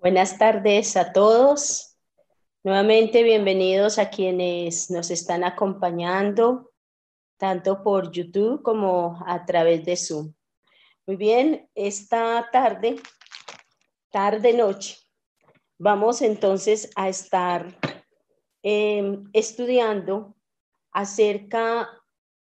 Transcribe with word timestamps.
Buenas 0.00 0.38
tardes 0.38 0.96
a 0.96 1.12
todos. 1.12 1.98
Nuevamente 2.62 3.24
bienvenidos 3.24 3.98
a 3.98 4.10
quienes 4.10 4.92
nos 4.92 5.10
están 5.10 5.42
acompañando, 5.42 6.70
tanto 7.36 7.82
por 7.82 8.12
YouTube 8.12 8.62
como 8.62 9.20
a 9.26 9.44
través 9.44 9.84
de 9.84 9.96
Zoom. 9.96 10.34
Muy 11.04 11.16
bien, 11.16 11.68
esta 11.74 12.48
tarde, 12.52 13.00
tarde-noche, 14.10 14.98
vamos 15.78 16.22
entonces 16.22 16.92
a 16.94 17.08
estar 17.08 17.76
em, 18.62 19.24
estudiando 19.32 20.36
acerca 20.92 21.88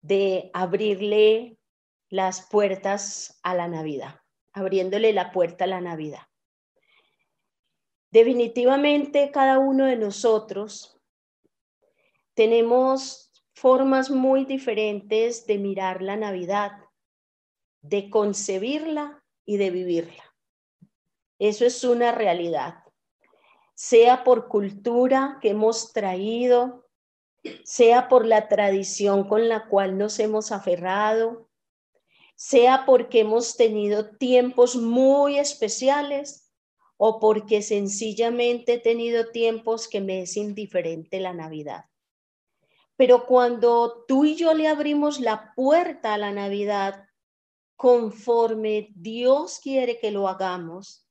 de 0.01 0.51
abrirle 0.53 1.57
las 2.07 2.47
puertas 2.47 3.41
a 3.43 3.53
la 3.55 3.67
Navidad, 3.67 4.21
abriéndole 4.53 5.11
la 5.11 5.33
puerta 5.33 5.65
a 5.65 5.67
la 5.67 5.81
Navidad. 5.81 6.30
Definitivamente 8.11 9.31
cada 9.31 9.57
uno 9.57 9.85
de 9.85 9.95
nosotros 9.95 10.99
tenemos 12.33 13.31
formas 13.53 14.09
muy 14.09 14.43
diferentes 14.43 15.47
de 15.47 15.57
mirar 15.57 16.01
la 16.01 16.17
Navidad, 16.17 16.71
de 17.81 18.09
concebirla 18.09 19.23
y 19.45 19.55
de 19.57 19.69
vivirla. 19.69 20.35
Eso 21.39 21.65
es 21.65 21.83
una 21.85 22.11
realidad, 22.11 22.83
sea 23.75 24.25
por 24.25 24.49
cultura 24.49 25.39
que 25.41 25.51
hemos 25.51 25.93
traído, 25.93 26.89
sea 27.63 28.09
por 28.09 28.25
la 28.25 28.49
tradición 28.49 29.27
con 29.27 29.47
la 29.47 29.67
cual 29.67 29.97
nos 29.97 30.19
hemos 30.19 30.51
aferrado, 30.51 31.49
sea 32.35 32.85
porque 32.85 33.21
hemos 33.21 33.55
tenido 33.55 34.17
tiempos 34.17 34.75
muy 34.75 35.39
especiales 35.39 36.40
o 37.03 37.19
porque 37.19 37.63
sencillamente 37.63 38.73
he 38.73 38.77
tenido 38.79 39.31
tiempos 39.31 39.87
que 39.87 40.01
me 40.01 40.21
es 40.21 40.37
indiferente 40.37 41.19
la 41.19 41.33
Navidad. 41.33 41.85
Pero 42.95 43.25
cuando 43.25 44.05
tú 44.07 44.23
y 44.23 44.35
yo 44.35 44.53
le 44.53 44.67
abrimos 44.67 45.19
la 45.19 45.51
puerta 45.55 46.13
a 46.13 46.19
la 46.19 46.31
Navidad 46.31 47.07
conforme 47.75 48.89
Dios 48.93 49.59
quiere 49.59 49.97
que 49.97 50.11
lo 50.11 50.27
hagamos, 50.27 51.07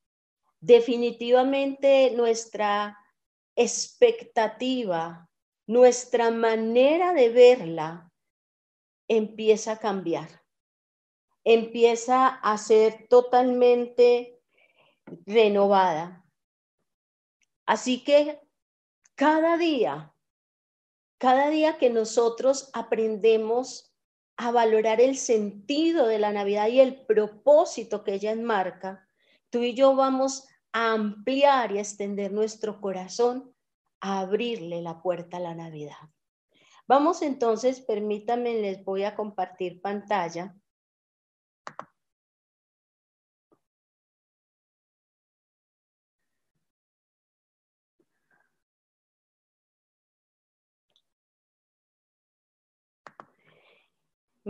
definitivamente 0.61 2.13
nuestra 2.13 2.97
expectativa, 3.57 5.29
nuestra 5.67 6.31
manera 6.31 7.13
de 7.15 7.31
verla 7.31 8.13
empieza 9.09 9.73
a 9.73 9.79
cambiar, 9.81 10.29
empieza 11.43 12.29
a 12.29 12.57
ser 12.59 13.09
totalmente 13.09 14.40
renovada. 15.27 16.25
Así 17.67 18.03
que 18.03 18.41
cada 19.15 19.57
día, 19.57 20.15
cada 21.19 21.51
día 21.51 21.79
que 21.79 21.91
nosotros 21.91 22.71
aprendemos 22.73 23.95
a 24.37 24.51
valorar 24.51 25.01
el 25.01 25.17
sentido 25.17 26.07
de 26.07 26.19
la 26.19 26.33
Navidad 26.33 26.69
y 26.69 26.81
el 26.81 27.05
propósito 27.05 28.03
que 28.03 28.15
ella 28.15 28.33
enmarca, 28.33 29.07
tú 29.51 29.59
y 29.63 29.75
yo 29.75 29.95
vamos 29.95 30.49
a 30.73 30.93
ampliar 30.93 31.73
y 31.73 31.79
extender 31.79 32.33
nuestro 32.33 32.81
corazón 32.81 33.55
a 34.01 34.21
abrirle 34.21 34.81
la 34.81 35.03
puerta 35.03 35.37
a 35.37 35.41
la 35.41 35.55
Navidad. 35.55 35.99
Vamos 36.87 37.23
entonces, 37.23 37.81
permítanme, 37.81 38.55
les 38.55 38.85
voy 38.85 39.05
a 39.05 39.15
compartir 39.15 39.81
pantalla 39.81 40.57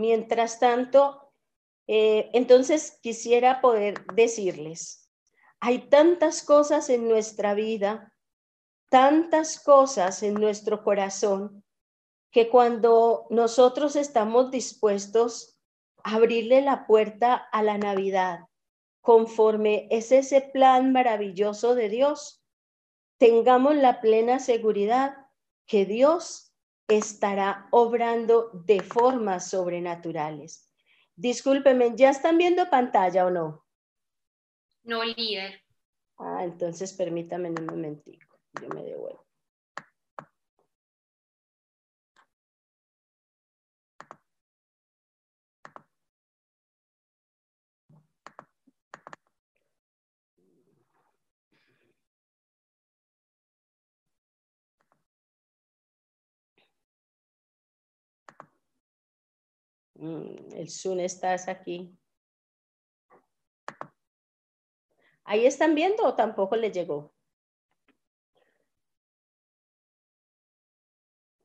Mientras 0.01 0.57
tanto, 0.57 1.31
eh, 1.85 2.31
entonces 2.33 2.97
quisiera 3.03 3.61
poder 3.61 4.03
decirles, 4.15 5.11
hay 5.59 5.89
tantas 5.89 6.41
cosas 6.41 6.89
en 6.89 7.07
nuestra 7.07 7.53
vida, 7.53 8.11
tantas 8.89 9.59
cosas 9.59 10.23
en 10.23 10.33
nuestro 10.33 10.83
corazón, 10.83 11.63
que 12.31 12.49
cuando 12.49 13.27
nosotros 13.29 13.95
estamos 13.95 14.49
dispuestos 14.49 15.59
a 16.03 16.15
abrirle 16.15 16.63
la 16.63 16.87
puerta 16.87 17.35
a 17.35 17.61
la 17.61 17.77
Navidad, 17.77 18.47
conforme 19.01 19.87
es 19.91 20.11
ese 20.11 20.41
plan 20.41 20.91
maravilloso 20.91 21.75
de 21.75 21.89
Dios, 21.89 22.43
tengamos 23.19 23.75
la 23.75 24.01
plena 24.01 24.39
seguridad 24.39 25.27
que 25.67 25.85
Dios 25.85 26.50
estará 26.97 27.67
obrando 27.71 28.51
de 28.65 28.81
formas 28.81 29.49
sobrenaturales. 29.49 30.69
Discúlpenme, 31.15 31.95
¿ya 31.95 32.09
están 32.09 32.37
viendo 32.37 32.69
pantalla 32.69 33.25
o 33.25 33.29
no? 33.29 33.65
No, 34.83 35.03
líder. 35.03 35.61
Ah, 36.17 36.43
entonces 36.43 36.93
permítame 36.93 37.49
un 37.49 37.65
momentico, 37.65 38.39
yo 38.61 38.67
me 38.69 38.83
devuelvo. 38.83 39.25
El 60.01 60.69
Zoom 60.69 60.99
estás 60.99 61.47
aquí. 61.47 61.95
¿Ahí 65.23 65.45
están 65.45 65.75
viendo 65.75 66.03
o 66.03 66.15
tampoco 66.15 66.55
le 66.55 66.71
llegó? 66.71 67.13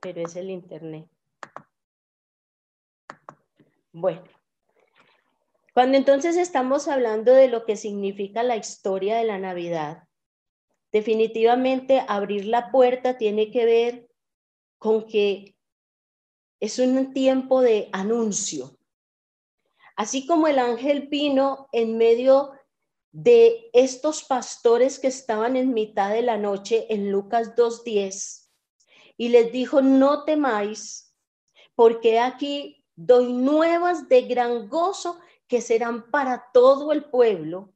Pero 0.01 0.23
es 0.23 0.37
el 0.37 0.51
internet. 0.51 1.09
Bueno, 3.93 4.25
cuando 5.75 5.99
entonces 5.99 6.37
estamos 6.37 6.89
hablando 6.89 7.33
de 7.33 7.49
lo 7.49 7.65
que 7.65 7.77
significa 7.77 8.43
la 8.43 8.57
historia 8.57 9.17
de 9.17 9.25
la 9.25 9.39
Navidad, 9.39 10.05
definitivamente 10.93 12.05
abrir 12.09 12.47
la 12.47 12.71
puerta 12.71 13.19
tiene 13.19 13.51
que 13.51 13.65
ver 13.65 14.09
con 14.79 15.07
que 15.07 15.56
es 16.61 16.79
un 16.79 17.13
tiempo 17.13 17.61
de 17.61 17.89
anuncio. 17.93 18.79
Así 19.97 20.27
como 20.27 20.47
el 20.47 20.59
ángel 20.59 21.09
vino 21.09 21.69
en 21.73 21.97
medio 21.97 22.53
de 23.13 23.71
estos 23.73 24.25
pastores 24.25 24.99
que 24.99 25.09
estaban 25.09 25.57
en 25.57 25.73
mitad 25.73 26.11
de 26.11 26.23
la 26.23 26.37
noche 26.37 26.87
en 26.93 27.11
Lucas 27.11 27.57
2.10 27.57 28.49
y 29.17 29.31
les 29.31 29.51
dijo, 29.53 29.81
no 29.81 30.25
temáis, 30.25 31.15
porque 31.75 32.19
aquí 32.19 32.85
doy 32.95 33.33
nuevas 33.33 34.09
de 34.09 34.23
gran 34.23 34.69
gozo 34.69 35.19
que 35.49 35.61
serán 35.61 36.11
para 36.11 36.51
todo 36.53 36.93
el 36.93 37.05
pueblo. 37.05 37.73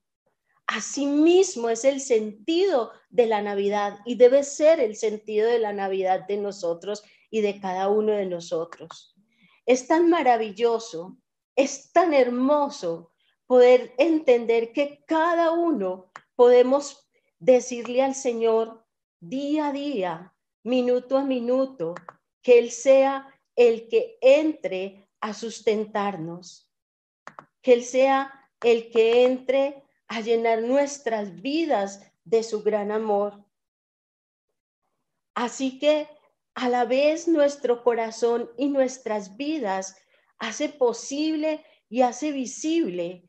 Asimismo 0.67 1.71
es 1.71 1.85
el 1.85 2.01
sentido 2.01 2.93
de 3.09 3.27
la 3.27 3.41
Navidad 3.43 3.99
y 4.05 4.17
debe 4.17 4.43
ser 4.45 4.79
el 4.79 4.95
sentido 4.95 5.49
de 5.49 5.59
la 5.59 5.73
Navidad 5.73 6.27
de 6.27 6.37
nosotros 6.37 7.03
y 7.31 7.41
de 7.41 7.61
cada 7.61 7.89
uno 7.89 8.13
de 8.13 8.27
nosotros. 8.27 9.15
Es 9.65 9.87
tan 9.87 10.11
maravilloso, 10.11 11.17
es 11.55 11.93
tan 11.93 12.13
hermoso 12.13 13.13
poder 13.47 13.95
entender 13.99 14.73
que 14.73 15.05
cada 15.07 15.53
uno 15.53 16.11
podemos 16.35 17.09
decirle 17.39 18.03
al 18.03 18.15
Señor 18.15 18.85
día 19.21 19.69
a 19.69 19.73
día, 19.73 20.35
minuto 20.63 21.17
a 21.19 21.25
minuto, 21.25 21.95
que 22.43 22.59
Él 22.59 22.71
sea 22.71 23.29
el 23.57 23.89
que 23.89 24.19
entre 24.21 25.09
a 25.21 25.35
sustentarnos, 25.35 26.71
que 27.63 27.75
Él 27.75 27.85
sea 27.85 28.49
el 28.63 28.91
que 28.91 29.25
entre 29.25 29.85
a 30.09 30.21
llenar 30.21 30.63
nuestras 30.63 31.41
vidas 31.41 32.01
de 32.25 32.43
su 32.43 32.63
gran 32.63 32.91
amor. 32.91 33.45
Así 35.35 35.79
que 35.79 36.09
a 36.61 36.69
la 36.69 36.85
vez 36.85 37.27
nuestro 37.27 37.83
corazón 37.83 38.51
y 38.59 38.69
nuestras 38.69 39.39
vidas 39.39 39.97
hace 40.39 40.69
posible 40.69 41.65
y 41.89 42.03
hace 42.03 42.33
visible 42.33 43.25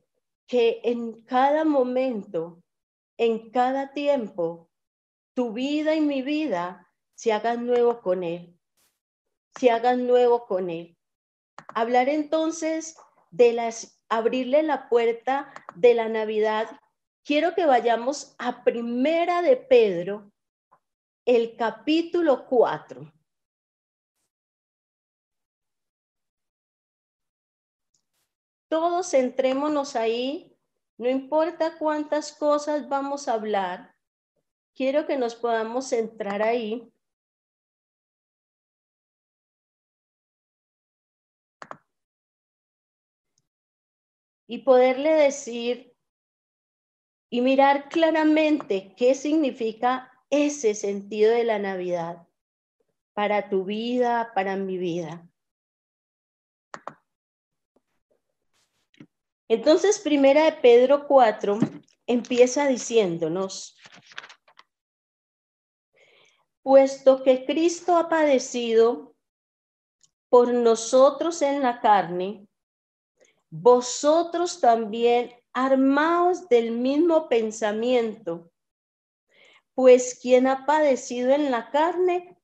que 0.48 0.82
en 0.84 1.22
cada 1.22 1.64
momento, 1.64 2.62
en 3.18 3.50
cada 3.52 3.94
tiempo, 3.94 4.70
tu 5.34 5.54
vida 5.54 5.96
y 5.96 6.02
mi 6.02 6.22
vida 6.22 6.92
se 7.16 7.32
hagan 7.32 7.66
nuevo 7.66 8.02
con 8.02 8.26
Él, 8.26 8.60
se 9.58 9.72
hagan 9.72 10.08
nuevo 10.08 10.46
con 10.46 10.70
Él. 10.70 10.98
Hablar 11.70 12.10
entonces 12.10 12.98
de 13.30 13.54
las, 13.54 14.04
abrirle 14.10 14.62
la 14.62 14.90
puerta 14.90 15.54
de 15.76 15.94
la 15.94 16.10
Navidad 16.10 16.68
quiero 17.24 17.56
que 17.56 17.66
vayamos 17.66 18.36
a 18.40 18.66
Primera 18.66 19.42
de 19.42 19.56
Pedro, 19.56 20.30
el 21.24 21.56
capítulo 21.56 22.46
4. 22.46 23.10
Todos 28.72 29.12
centrémonos 29.12 29.98
ahí, 29.98 30.58
no 30.98 31.10
importa 31.10 31.78
cuántas 31.78 32.32
cosas 32.32 32.88
vamos 32.88 33.28
a 33.28 33.34
hablar, 33.34 33.98
quiero 34.74 35.06
que 35.06 35.18
nos 35.18 35.36
podamos 35.36 35.90
centrar 35.90 36.42
ahí. 36.42 36.90
Y 44.48 44.60
poderle 44.60 45.16
decir 45.16 45.94
y 47.30 47.42
mirar 47.42 47.90
claramente 47.90 48.96
qué 48.96 49.16
significa 49.16 50.14
ese 50.30 50.76
sentido 50.76 51.34
de 51.34 51.44
la 51.44 51.60
Navidad 51.60 52.26
para 53.12 53.50
tu 53.50 53.66
vida, 53.66 54.32
para 54.34 54.56
mi 54.56 54.78
vida. 54.78 55.30
Entonces, 59.54 60.00
primera 60.00 60.46
de 60.46 60.54
Pedro 60.54 61.10
4 61.10 61.60
empieza 62.08 62.70
diciéndonos, 62.70 63.78
puesto 66.64 67.22
que 67.22 67.46
Cristo 67.46 67.98
ha 67.98 68.08
padecido 68.08 69.14
por 70.30 70.54
nosotros 70.54 71.42
en 71.42 71.62
la 71.62 71.82
carne, 71.82 72.48
vosotros 73.50 74.62
también 74.62 75.34
armaos 75.52 76.48
del 76.48 76.72
mismo 76.72 77.28
pensamiento, 77.28 78.50
pues 79.74 80.18
quien 80.22 80.48
ha 80.48 80.66
padecido 80.66 81.32
en 81.32 81.52
la 81.52 81.72
carne 81.72 82.38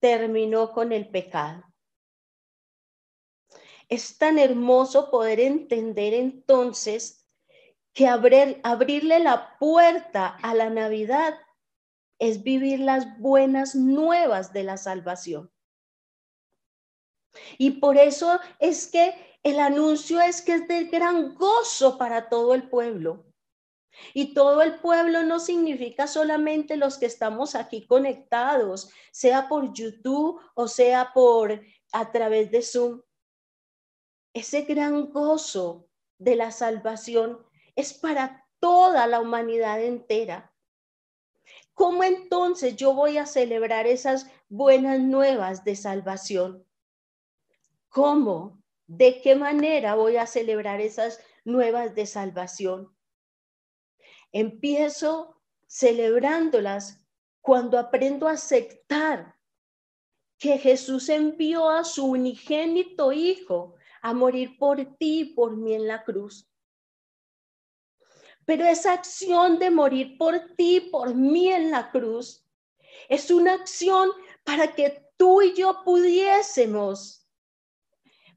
terminó 0.00 0.72
con 0.72 0.92
el 0.92 1.10
pecado. 1.10 1.62
Es 3.94 4.18
tan 4.18 4.40
hermoso 4.40 5.08
poder 5.08 5.38
entender 5.38 6.14
entonces 6.14 7.28
que 7.92 8.08
abrirle 8.08 9.20
la 9.20 9.56
puerta 9.60 10.36
a 10.42 10.52
la 10.52 10.68
Navidad 10.68 11.38
es 12.18 12.42
vivir 12.42 12.80
las 12.80 13.20
buenas 13.20 13.76
nuevas 13.76 14.52
de 14.52 14.64
la 14.64 14.78
salvación. 14.78 15.48
Y 17.56 17.78
por 17.78 17.96
eso 17.96 18.40
es 18.58 18.88
que 18.88 19.14
el 19.44 19.60
anuncio 19.60 20.20
es 20.20 20.42
que 20.42 20.54
es 20.54 20.66
de 20.66 20.86
gran 20.86 21.36
gozo 21.36 21.96
para 21.96 22.28
todo 22.28 22.52
el 22.54 22.68
pueblo. 22.68 23.24
Y 24.12 24.34
todo 24.34 24.60
el 24.62 24.80
pueblo 24.80 25.22
no 25.22 25.38
significa 25.38 26.08
solamente 26.08 26.76
los 26.76 26.98
que 26.98 27.06
estamos 27.06 27.54
aquí 27.54 27.86
conectados, 27.86 28.90
sea 29.12 29.48
por 29.48 29.72
YouTube 29.72 30.40
o 30.56 30.66
sea 30.66 31.12
por 31.14 31.62
a 31.92 32.10
través 32.10 32.50
de 32.50 32.60
Zoom. 32.60 33.00
Ese 34.34 34.62
gran 34.62 35.12
gozo 35.12 35.88
de 36.18 36.34
la 36.34 36.50
salvación 36.50 37.38
es 37.76 37.94
para 37.94 38.48
toda 38.58 39.06
la 39.06 39.20
humanidad 39.20 39.80
entera. 39.80 40.52
¿Cómo 41.72 42.02
entonces 42.02 42.74
yo 42.74 42.94
voy 42.94 43.16
a 43.16 43.26
celebrar 43.26 43.86
esas 43.86 44.28
buenas 44.48 44.98
nuevas 44.98 45.62
de 45.62 45.76
salvación? 45.76 46.66
¿Cómo? 47.88 48.60
¿De 48.88 49.22
qué 49.22 49.36
manera 49.36 49.94
voy 49.94 50.16
a 50.16 50.26
celebrar 50.26 50.80
esas 50.80 51.20
nuevas 51.44 51.94
de 51.94 52.06
salvación? 52.06 52.92
Empiezo 54.32 55.40
celebrándolas 55.68 57.06
cuando 57.40 57.78
aprendo 57.78 58.26
a 58.26 58.32
aceptar 58.32 59.36
que 60.38 60.58
Jesús 60.58 61.08
envió 61.08 61.68
a 61.68 61.84
su 61.84 62.06
unigénito 62.06 63.12
Hijo 63.12 63.76
a 64.04 64.12
morir 64.12 64.58
por 64.58 64.76
ti 64.98 65.20
y 65.20 65.24
por 65.34 65.56
mí 65.56 65.72
en 65.72 65.88
la 65.88 66.04
cruz. 66.04 66.46
Pero 68.44 68.66
esa 68.66 68.92
acción 68.92 69.58
de 69.58 69.70
morir 69.70 70.18
por 70.18 70.54
ti 70.56 70.76
y 70.76 70.80
por 70.90 71.14
mí 71.14 71.48
en 71.48 71.70
la 71.70 71.90
cruz 71.90 72.46
es 73.08 73.30
una 73.30 73.54
acción 73.54 74.10
para 74.44 74.74
que 74.74 75.08
tú 75.16 75.40
y 75.40 75.54
yo 75.54 75.82
pudiésemos 75.84 77.26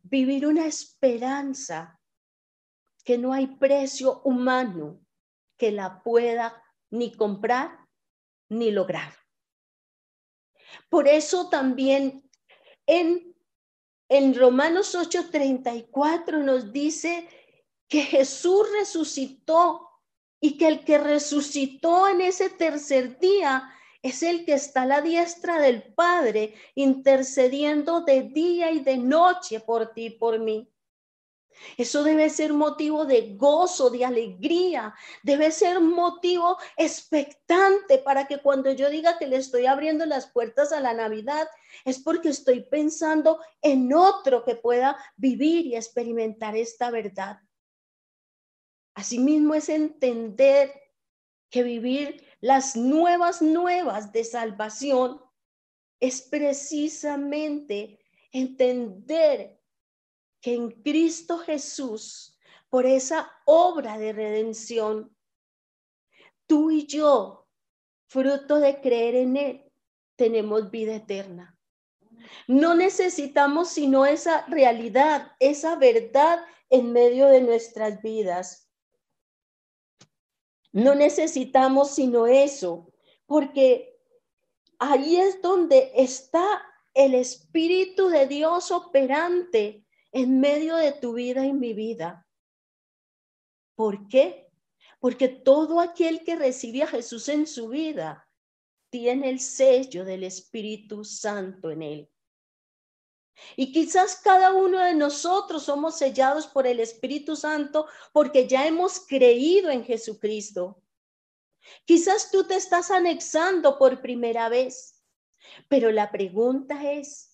vivir 0.03 0.47
una 0.47 0.65
esperanza 0.65 1.99
que 3.03 3.17
no 3.17 3.33
hay 3.33 3.47
precio 3.47 4.21
humano 4.21 5.01
que 5.57 5.73
la 5.73 6.01
pueda 6.01 6.63
ni 6.91 7.13
comprar 7.13 7.77
ni 8.47 8.71
lograr. 8.71 9.13
Por 10.87 11.09
eso 11.09 11.49
también 11.49 12.23
en 12.85 13.36
en 14.09 14.36
Romanos 14.36 14.95
8:34 14.95 16.44
nos 16.44 16.71
dice 16.71 17.27
que 17.88 18.01
Jesús 18.01 18.68
resucitó 18.77 19.88
y 20.39 20.57
que 20.57 20.68
el 20.68 20.86
que 20.86 20.98
resucitó 20.98 22.07
en 22.07 22.21
ese 22.21 22.50
tercer 22.50 23.19
día 23.19 23.74
es 24.01 24.24
el 24.24 24.45
que 24.45 24.54
está 24.54 24.83
a 24.83 24.86
la 24.86 25.01
diestra 25.01 25.59
del 25.59 25.94
Padre, 25.94 26.54
intercediendo 26.75 28.01
de 28.01 28.24
día 28.24 28.71
y 28.71 28.80
de 28.80 28.98
noche 28.98 29.59
por 29.59 29.94
ti 29.94 30.06
y 30.06 30.09
por 30.12 30.39
mí. 30.39 30.71
Eso 31.77 32.04
debe 32.04 32.30
ser 32.30 32.54
motivo 32.54 33.06
de 33.06 33.36
gozo, 33.36 33.89
de 33.89 34.06
alegría, 34.06 34.94
debe 35.24 35.51
ser 35.51 35.80
motivo 35.80 36.57
expectante 36.75 37.98
para 38.00 38.27
que 38.27 38.39
cuando 38.39 38.71
yo 38.71 38.89
diga 38.89 39.18
que 39.18 39.27
le 39.27 39.38
estoy 39.38 39.65
abriendo 39.65 40.06
las 40.06 40.27
puertas 40.27 40.71
a 40.71 40.80
la 40.80 40.94
Navidad, 40.94 41.48
es 41.86 42.00
porque 42.00 42.30
estoy 42.30 42.62
pensando 42.62 43.39
en 43.62 43.94
otro 43.94 44.44
que 44.44 44.56
pueda 44.56 44.98
vivir 45.15 45.65
y 45.65 45.75
experimentar 45.75 46.56
esta 46.56 46.92
verdad. 46.92 47.39
Asimismo 48.94 49.54
es 49.54 49.69
entender 49.69 50.74
que 51.50 51.63
vivir 51.63 52.25
las 52.42 52.75
nuevas 52.75 53.42
nuevas 53.42 54.12
de 54.12 54.24
salvación 54.24 55.21
es 56.00 56.21
precisamente 56.21 58.00
entender 58.31 59.56
que 60.41 60.53
en 60.53 60.71
Cristo 60.81 61.37
Jesús, 61.39 62.37
por 62.69 62.85
esa 62.85 63.31
obra 63.45 63.97
de 63.97 64.13
redención, 64.13 65.15
tú 66.45 66.71
y 66.71 66.85
yo, 66.85 67.47
fruto 68.07 68.59
de 68.59 68.79
creer 68.81 69.15
en 69.15 69.37
Él, 69.37 69.71
tenemos 70.15 70.71
vida 70.71 70.95
eterna. 70.95 71.57
No 72.47 72.75
necesitamos 72.75 73.69
sino 73.69 74.06
esa 74.06 74.45
realidad, 74.47 75.31
esa 75.39 75.75
verdad 75.75 76.39
en 76.69 76.91
medio 76.91 77.27
de 77.27 77.41
nuestras 77.41 78.01
vidas. 78.01 78.69
No 80.71 80.95
necesitamos 80.95 81.91
sino 81.91 82.27
eso, 82.27 82.91
porque 83.25 83.97
ahí 84.79 85.17
es 85.17 85.41
donde 85.41 85.91
está 85.95 86.61
el 86.94 87.13
Espíritu 87.13 88.09
de 88.09 88.27
Dios 88.27 88.71
operante 88.71 89.86
en 90.18 90.40
medio 90.40 90.78
de 90.78 90.94
tu 90.94 91.14
vida 91.14 91.45
y 91.45 91.54
mi 91.54 91.74
vida. 91.74 92.28
¿Por 93.76 94.07
qué? 94.07 94.50
Porque 95.00 95.28
todo 95.28 95.80
aquel 95.80 96.24
que 96.24 96.36
recibe 96.36 96.81
a 96.81 96.88
Jesús 96.88 97.30
en 97.30 97.45
su 97.45 97.69
vida 97.69 98.28
tiene 98.90 99.30
el 99.30 99.40
sello 99.40 100.04
del 100.06 100.24
Espíritu 100.24 101.04
Santo 101.04 101.69
en 101.69 101.83
él. 101.83 102.09
Y 103.56 103.71
quizás 103.71 104.16
cada 104.16 104.54
uno 104.56 104.80
de 104.80 104.95
nosotros 104.95 105.64
somos 105.64 106.00
sellados 106.00 106.47
por 106.47 106.66
el 106.66 106.80
Espíritu 106.80 107.36
Santo 107.36 107.86
porque 108.12 108.47
ya 108.47 108.66
hemos 108.66 109.00
creído 109.02 109.69
en 109.69 109.86
Jesucristo. 109.86 110.81
Quizás 111.86 112.31
tú 112.31 112.44
te 112.45 112.56
estás 112.56 112.90
anexando 112.90 113.78
por 113.78 114.02
primera 114.02 114.50
vez, 114.50 115.04
pero 115.69 115.92
la 115.92 116.12
pregunta 116.12 116.92
es, 116.92 117.26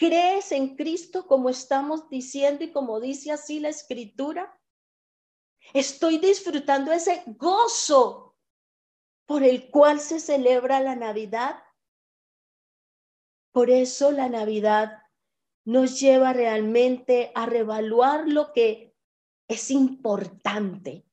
¿Crees 0.00 0.50
en 0.52 0.76
Cristo 0.76 1.26
como 1.26 1.50
estamos 1.50 2.08
diciendo 2.08 2.64
y 2.64 2.72
como 2.72 3.00
dice 3.00 3.32
así 3.32 3.60
la 3.60 3.68
escritura? 3.68 4.58
Estoy 5.74 6.16
disfrutando 6.16 6.90
ese 6.90 7.22
gozo 7.26 8.34
por 9.26 9.42
el 9.42 9.70
cual 9.70 10.00
se 10.00 10.18
celebra 10.18 10.80
la 10.80 10.96
Navidad. 10.96 11.62
Por 13.52 13.68
eso 13.68 14.10
la 14.10 14.30
Navidad 14.30 15.02
nos 15.66 16.00
lleva 16.00 16.32
realmente 16.32 17.30
a 17.34 17.44
revaluar 17.44 18.26
lo 18.26 18.54
que 18.54 18.96
es 19.48 19.70
importante, 19.70 21.04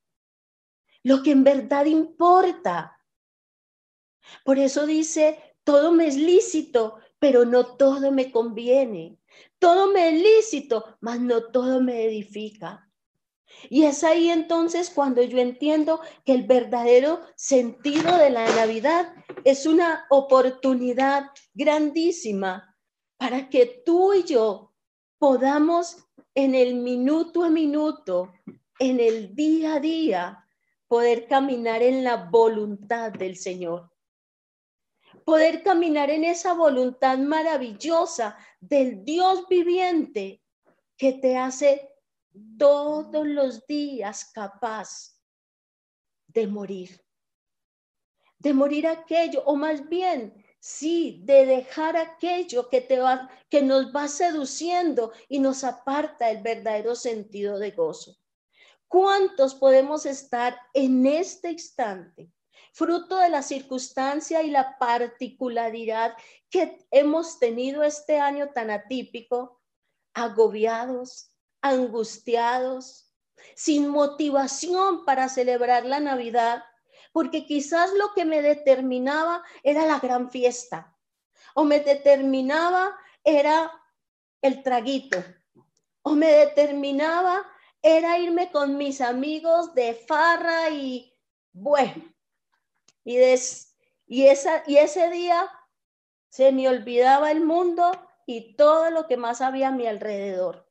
lo 1.02 1.22
que 1.22 1.32
en 1.32 1.44
verdad 1.44 1.84
importa. 1.84 3.04
Por 4.46 4.58
eso 4.58 4.86
dice, 4.86 5.56
todo 5.62 5.92
me 5.92 6.06
es 6.06 6.16
lícito, 6.16 7.00
pero 7.18 7.44
no 7.44 7.76
todo 7.76 8.10
me 8.10 8.30
conviene. 8.30 9.18
Todo 9.58 9.92
me 9.92 10.08
es 10.08 10.22
lícito, 10.22 10.96
mas 11.00 11.20
no 11.20 11.50
todo 11.50 11.80
me 11.80 12.04
edifica. 12.04 12.88
Y 13.70 13.84
es 13.84 14.04
ahí 14.04 14.28
entonces 14.28 14.90
cuando 14.90 15.22
yo 15.22 15.38
entiendo 15.38 16.00
que 16.24 16.32
el 16.32 16.46
verdadero 16.46 17.20
sentido 17.34 18.16
de 18.18 18.30
la 18.30 18.44
Navidad 18.54 19.12
es 19.44 19.66
una 19.66 20.06
oportunidad 20.10 21.30
grandísima 21.54 22.76
para 23.16 23.48
que 23.48 23.82
tú 23.84 24.14
y 24.14 24.24
yo 24.24 24.72
podamos 25.18 25.96
en 26.34 26.54
el 26.54 26.76
minuto 26.76 27.42
a 27.42 27.50
minuto, 27.50 28.32
en 28.78 29.00
el 29.00 29.34
día 29.34 29.74
a 29.74 29.80
día, 29.80 30.44
poder 30.86 31.26
caminar 31.26 31.82
en 31.82 32.04
la 32.04 32.28
voluntad 32.30 33.10
del 33.12 33.36
Señor. 33.36 33.90
Poder 35.28 35.62
caminar 35.62 36.08
en 36.08 36.24
esa 36.24 36.54
voluntad 36.54 37.18
maravillosa 37.18 38.38
del 38.60 39.04
Dios 39.04 39.46
viviente 39.46 40.42
que 40.96 41.12
te 41.12 41.36
hace 41.36 41.92
todos 42.56 43.26
los 43.26 43.66
días 43.66 44.30
capaz 44.32 45.20
de 46.28 46.46
morir. 46.46 47.04
De 48.38 48.54
morir 48.54 48.86
aquello, 48.86 49.42
o 49.44 49.54
más 49.54 49.86
bien, 49.90 50.32
sí, 50.60 51.20
de 51.24 51.44
dejar 51.44 51.98
aquello 51.98 52.70
que, 52.70 52.80
te 52.80 52.98
va, 52.98 53.28
que 53.50 53.60
nos 53.60 53.94
va 53.94 54.08
seduciendo 54.08 55.12
y 55.28 55.40
nos 55.40 55.62
aparta 55.62 56.28
del 56.28 56.40
verdadero 56.40 56.94
sentido 56.94 57.58
de 57.58 57.72
gozo. 57.72 58.16
¿Cuántos 58.86 59.54
podemos 59.54 60.06
estar 60.06 60.58
en 60.72 61.04
este 61.04 61.50
instante, 61.50 62.32
fruto 62.72 63.18
de 63.18 63.28
la 63.28 63.42
circunstancia 63.42 64.42
y 64.42 64.50
la 64.50 64.78
particularidad 64.78 66.16
que 66.50 66.86
hemos 66.90 67.38
tenido 67.38 67.82
este 67.82 68.20
año 68.20 68.50
tan 68.50 68.70
atípico, 68.70 69.60
agobiados, 70.14 71.32
angustiados, 71.60 73.12
sin 73.54 73.88
motivación 73.88 75.04
para 75.04 75.28
celebrar 75.28 75.84
la 75.84 76.00
Navidad, 76.00 76.64
porque 77.12 77.46
quizás 77.46 77.92
lo 77.94 78.12
que 78.14 78.24
me 78.24 78.42
determinaba 78.42 79.42
era 79.62 79.86
la 79.86 79.98
gran 79.98 80.30
fiesta 80.30 80.96
o 81.54 81.64
me 81.64 81.80
determinaba 81.80 82.96
era 83.24 83.72
el 84.42 84.62
traguito 84.62 85.18
o 86.02 86.12
me 86.12 86.28
determinaba 86.28 87.44
era 87.82 88.18
irme 88.18 88.52
con 88.52 88.76
mis 88.76 89.00
amigos 89.00 89.74
de 89.74 89.94
farra 89.94 90.70
y 90.70 91.12
bueno, 91.52 92.14
y, 93.04 93.18
y, 94.06 94.26
esa, 94.26 94.62
y 94.66 94.76
ese 94.76 95.10
día 95.10 95.50
se 96.30 96.52
me 96.52 96.68
olvidaba 96.68 97.30
el 97.30 97.44
mundo 97.44 97.90
y 98.26 98.54
todo 98.56 98.90
lo 98.90 99.06
que 99.06 99.16
más 99.16 99.40
había 99.40 99.68
a 99.68 99.72
mi 99.72 99.86
alrededor. 99.86 100.68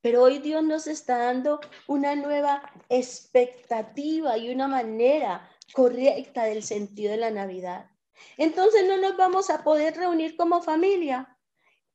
Pero 0.00 0.22
hoy 0.22 0.38
Dios 0.38 0.62
nos 0.62 0.86
está 0.86 1.18
dando 1.18 1.60
una 1.86 2.16
nueva 2.16 2.62
expectativa 2.88 4.38
y 4.38 4.50
una 4.50 4.66
manera 4.66 5.50
correcta 5.74 6.44
del 6.44 6.62
sentido 6.62 7.12
de 7.12 7.18
la 7.18 7.30
Navidad. 7.30 7.90
Entonces 8.38 8.86
no 8.88 8.96
nos 8.96 9.16
vamos 9.16 9.50
a 9.50 9.62
poder 9.62 9.96
reunir 9.96 10.36
como 10.36 10.62
familia. 10.62 11.36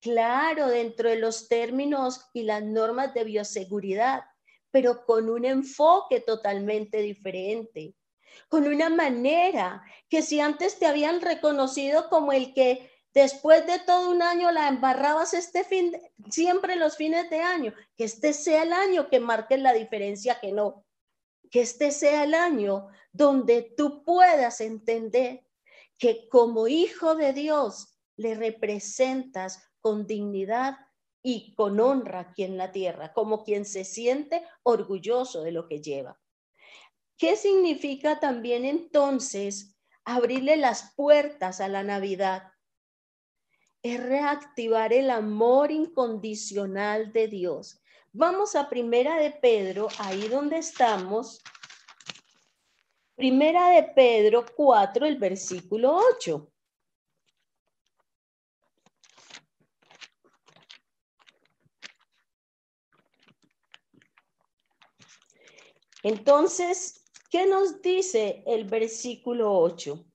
Claro, 0.01 0.67
dentro 0.67 1.09
de 1.09 1.17
los 1.17 1.47
términos 1.47 2.29
y 2.33 2.43
las 2.43 2.63
normas 2.63 3.13
de 3.15 3.23
bioseguridad, 3.23 4.23
pero 4.69 5.03
con 5.05 5.29
un 5.29 5.45
enfoque 5.45 6.19
totalmente 6.19 6.99
diferente, 6.99 7.95
con 8.49 8.67
una 8.67 8.89
manera 8.89 9.83
que 10.09 10.21
si 10.21 10.39
antes 10.39 10.79
te 10.79 10.85
habían 10.85 11.21
reconocido 11.21 12.09
como 12.09 12.31
el 12.31 12.53
que 12.53 12.91
después 13.13 13.65
de 13.65 13.79
todo 13.79 14.09
un 14.09 14.21
año 14.21 14.51
la 14.51 14.67
embarrabas 14.67 15.33
este 15.33 15.63
fin, 15.63 15.97
siempre 16.29 16.75
los 16.75 16.97
fines 16.97 17.29
de 17.29 17.39
año, 17.39 17.73
que 17.97 18.03
este 18.03 18.33
sea 18.33 18.63
el 18.63 18.73
año 18.73 19.09
que 19.09 19.19
marque 19.19 19.57
la 19.57 19.73
diferencia 19.73 20.39
que 20.39 20.51
no, 20.51 20.85
que 21.49 21.61
este 21.61 21.91
sea 21.91 22.23
el 22.23 22.33
año 22.33 22.87
donde 23.13 23.73
tú 23.77 24.03
puedas 24.03 24.59
entender 24.59 25.45
que 25.97 26.27
como 26.27 26.67
hijo 26.67 27.15
de 27.15 27.31
Dios 27.31 27.97
le 28.17 28.35
representas 28.35 29.63
con 29.79 30.05
dignidad 30.05 30.77
y 31.23 31.55
con 31.55 31.79
honra 31.79 32.19
aquí 32.19 32.43
en 32.43 32.57
la 32.57 32.71
tierra, 32.71 33.13
como 33.13 33.43
quien 33.43 33.65
se 33.65 33.85
siente 33.85 34.43
orgulloso 34.63 35.41
de 35.41 35.51
lo 35.51 35.67
que 35.67 35.81
lleva. 35.81 36.19
¿Qué 37.17 37.35
significa 37.35 38.19
también 38.19 38.65
entonces 38.65 39.75
abrirle 40.03 40.57
las 40.57 40.93
puertas 40.95 41.61
a 41.61 41.67
la 41.67 41.83
Navidad? 41.83 42.55
es 43.85 44.03
reactivar 44.03 44.93
el 44.93 45.11
amor 45.11 45.69
incondicional 45.69 47.13
de 47.13 47.27
Dios. 47.27 47.79
Vamos 48.11 48.55
a 48.55 48.67
Primera 48.67 49.17
de 49.17 49.29
Pedro, 49.29 49.89
ahí 49.99 50.27
donde 50.27 50.57
estamos. 50.57 51.43
Primera 53.13 53.69
de 53.69 53.83
Pedro 53.83 54.43
4, 54.55 55.05
el 55.05 55.19
versículo 55.19 55.99
8. 56.17 56.51
Entonces, 66.01 67.04
¿qué 67.29 67.45
nos 67.45 67.81
dice 67.81 68.43
el 68.45 68.65
versículo 68.65 69.57
8? 69.59 70.05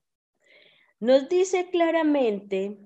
Nos 0.99 1.29
dice 1.29 1.69
claramente 1.69 2.77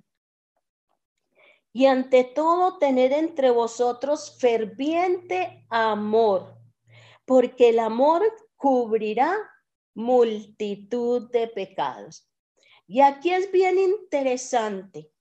y 1.74 1.88
ante 1.88 2.24
todo 2.24 2.78
tener 2.78 3.12
entre 3.12 3.50
vosotros 3.50 4.38
ferviente 4.40 5.66
amor, 5.70 6.58
porque 7.26 7.70
el 7.70 7.80
amor 7.80 8.24
cubrirá 8.56 9.36
multitud 9.94 11.30
de 11.32 11.50
pecados. 11.50 12.32
Y 12.88 13.02
aquí 13.02 13.32
es 13.32 13.52
bien 13.52 13.78
interesante, 13.78 15.12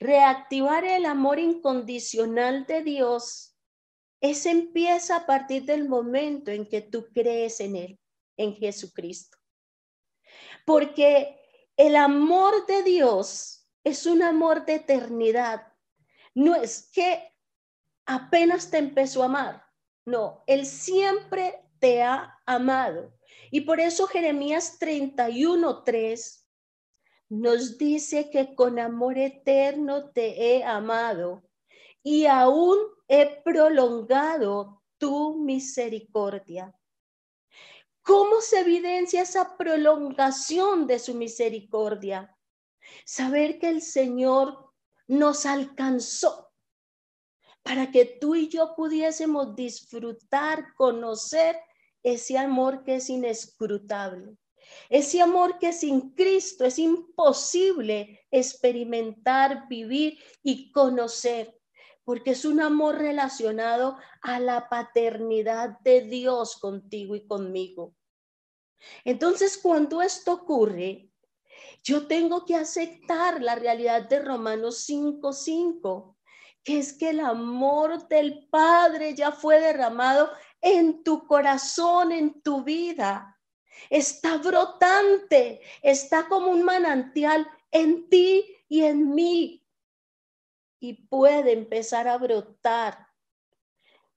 reactivar 0.00 0.84
el 0.84 1.04
amor 1.04 1.38
incondicional 1.38 2.66
de 2.66 2.82
Dios. 2.82 3.56
Ese 4.20 4.50
empieza 4.50 5.18
a 5.18 5.26
partir 5.26 5.64
del 5.64 5.88
momento 5.88 6.50
en 6.50 6.66
que 6.66 6.80
tú 6.80 7.06
crees 7.14 7.60
en 7.60 7.76
Él, 7.76 8.00
en 8.36 8.54
Jesucristo. 8.54 9.38
Porque 10.64 11.38
el 11.76 11.96
amor 11.96 12.66
de 12.66 12.82
Dios 12.82 13.68
es 13.84 14.06
un 14.06 14.22
amor 14.22 14.64
de 14.64 14.76
eternidad 14.76 15.72
no 16.34 16.54
es 16.54 16.90
que 16.92 17.30
apenas 18.06 18.70
te 18.70 18.78
empezó 18.78 19.22
a 19.22 19.26
amar, 19.26 19.64
no, 20.06 20.42
Él 20.46 20.66
siempre 20.66 21.60
te 21.78 22.02
ha 22.02 22.38
amado. 22.46 23.12
Y 23.50 23.62
por 23.62 23.80
eso 23.80 24.06
Jeremías 24.06 24.78
31.3 24.80 26.46
nos 27.28 27.78
dice 27.78 28.30
que 28.30 28.54
con 28.54 28.78
amor 28.78 29.18
eterno 29.18 30.10
te 30.10 30.56
he 30.56 30.64
amado 30.64 31.44
y 32.02 32.26
aún 32.26 32.78
he 33.08 33.42
prolongado 33.42 34.82
tu 34.98 35.38
misericordia. 35.38 36.74
¿Cómo 38.02 38.40
se 38.40 38.60
evidencia 38.60 39.22
esa 39.22 39.56
prolongación 39.56 40.86
de 40.86 40.98
su 40.98 41.14
misericordia? 41.14 42.36
Saber 43.04 43.58
que 43.58 43.68
el 43.68 43.80
Señor 43.80 44.72
nos 45.06 45.46
alcanzó 45.46 46.52
para 47.62 47.90
que 47.90 48.04
tú 48.04 48.34
y 48.34 48.48
yo 48.48 48.74
pudiésemos 48.74 49.54
disfrutar, 49.54 50.74
conocer 50.74 51.56
ese 52.02 52.36
amor 52.36 52.82
que 52.84 52.96
es 52.96 53.08
inescrutable. 53.08 54.36
Ese 54.88 55.20
amor 55.20 55.58
que 55.58 55.72
sin 55.72 56.10
Cristo 56.14 56.64
es 56.64 56.78
imposible 56.78 58.20
experimentar, 58.30 59.68
vivir 59.68 60.18
y 60.42 60.72
conocer, 60.72 61.56
porque 62.04 62.32
es 62.32 62.44
un 62.44 62.60
amor 62.60 62.96
relacionado 62.96 63.96
a 64.20 64.40
la 64.40 64.68
paternidad 64.68 65.78
de 65.80 66.02
Dios 66.02 66.56
contigo 66.56 67.14
y 67.14 67.26
conmigo. 67.26 67.94
Entonces, 69.04 69.58
cuando 69.58 70.02
esto 70.02 70.32
ocurre, 70.32 71.10
yo 71.82 72.06
tengo 72.06 72.44
que 72.44 72.56
aceptar 72.56 73.42
la 73.42 73.54
realidad 73.54 74.08
de 74.08 74.20
Romanos 74.20 74.84
5:5, 74.84 76.16
que 76.64 76.78
es 76.78 76.92
que 76.92 77.10
el 77.10 77.20
amor 77.20 78.08
del 78.08 78.48
Padre 78.48 79.14
ya 79.14 79.32
fue 79.32 79.60
derramado 79.60 80.30
en 80.60 81.02
tu 81.02 81.26
corazón, 81.26 82.12
en 82.12 82.40
tu 82.40 82.62
vida. 82.62 83.38
Está 83.90 84.38
brotante, 84.38 85.60
está 85.82 86.28
como 86.28 86.50
un 86.50 86.62
manantial 86.62 87.48
en 87.70 88.08
ti 88.08 88.46
y 88.68 88.84
en 88.84 89.14
mí. 89.14 89.61
Y 90.82 90.94
puede 91.06 91.52
empezar 91.52 92.08
a 92.08 92.18
brotar. 92.18 93.06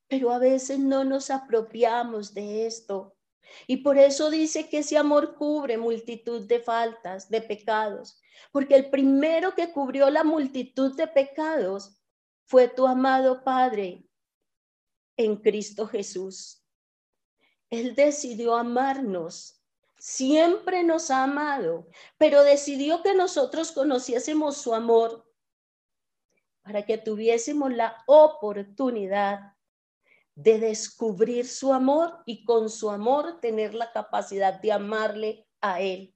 Pero 0.07 0.31
a 0.31 0.39
veces 0.39 0.79
no 0.79 1.03
nos 1.03 1.29
apropiamos 1.29 2.33
de 2.33 2.65
esto. 2.65 3.15
Y 3.67 3.77
por 3.77 3.99
eso 3.99 4.31
dice 4.31 4.67
que 4.67 4.79
ese 4.79 4.97
amor 4.97 5.35
cubre 5.35 5.77
multitud 5.77 6.47
de 6.47 6.59
faltas, 6.59 7.29
de 7.29 7.41
pecados, 7.41 8.19
porque 8.51 8.73
el 8.75 8.89
primero 8.89 9.53
que 9.53 9.71
cubrió 9.71 10.09
la 10.09 10.23
multitud 10.23 10.95
de 10.95 11.05
pecados 11.05 12.01
fue 12.45 12.67
tu 12.67 12.87
amado 12.87 13.43
Padre. 13.43 14.09
en 15.17 15.35
Cristo 15.35 15.85
Jesús. 15.85 16.65
Él 17.69 17.93
decidió 17.93 18.55
amarnos, 18.55 19.61
siempre 19.99 20.81
nos 20.83 21.11
ha 21.11 21.25
amado, 21.25 21.87
pero 22.17 22.41
decidió 22.41 23.03
que 23.03 23.13
nosotros 23.13 23.71
conociésemos 23.71 24.57
su 24.57 24.73
amor 24.73 25.24
para 26.65 26.85
que 26.85 26.97
tuviésemos 26.97 27.73
la 27.73 28.03
oportunidad 28.07 29.53
de 30.35 30.59
descubrir 30.59 31.47
su 31.47 31.71
amor 31.71 32.23
y 32.25 32.43
con 32.43 32.69
su 32.69 32.89
amor 32.89 33.39
tener 33.39 33.73
la 33.73 33.93
capacidad 33.93 34.59
de 34.59 34.73
amarle 34.73 35.47
a 35.61 35.79
Él 35.79 36.13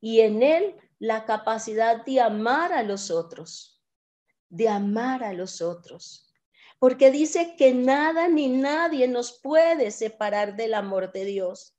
y 0.00 0.20
en 0.20 0.42
Él 0.42 0.76
la 0.98 1.24
capacidad 1.24 2.04
de 2.04 2.20
amar 2.20 2.74
a 2.74 2.82
los 2.82 3.10
otros, 3.10 3.82
de 4.50 4.68
amar 4.68 5.24
a 5.24 5.32
los 5.32 5.62
otros 5.62 6.28
porque 6.78 7.10
dice 7.10 7.56
que 7.56 7.74
nada 7.74 8.28
ni 8.28 8.48
nadie 8.48 9.08
nos 9.08 9.40
puede 9.40 9.90
separar 9.90 10.56
del 10.56 10.74
amor 10.74 11.12
de 11.12 11.24
Dios. 11.24 11.77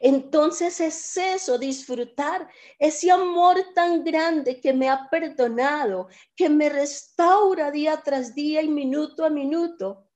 Entonces 0.00 0.80
es 0.80 1.16
eso, 1.16 1.58
disfrutar 1.58 2.48
ese 2.78 3.10
amor 3.10 3.56
tan 3.74 4.04
grande 4.04 4.60
que 4.60 4.72
me 4.72 4.88
ha 4.88 5.08
perdonado, 5.10 6.08
que 6.34 6.48
me 6.48 6.68
restaura 6.68 7.70
día 7.70 8.00
tras 8.02 8.34
día 8.34 8.62
y 8.62 8.68
minuto 8.68 9.24
a 9.24 9.30
minuto, 9.30 10.08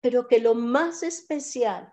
pero 0.00 0.26
que 0.28 0.38
lo 0.38 0.54
más 0.54 1.02
especial, 1.02 1.92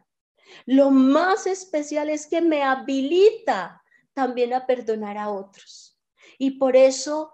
lo 0.66 0.92
más 0.92 1.48
especial 1.48 2.10
es 2.10 2.28
que 2.28 2.42
me 2.42 2.64
habilita 2.64 3.82
también 4.14 4.54
a 4.54 4.66
perdonar 4.66 5.18
a 5.18 5.30
otros. 5.30 5.98
Y 6.38 6.52
por 6.52 6.76
eso 6.76 7.34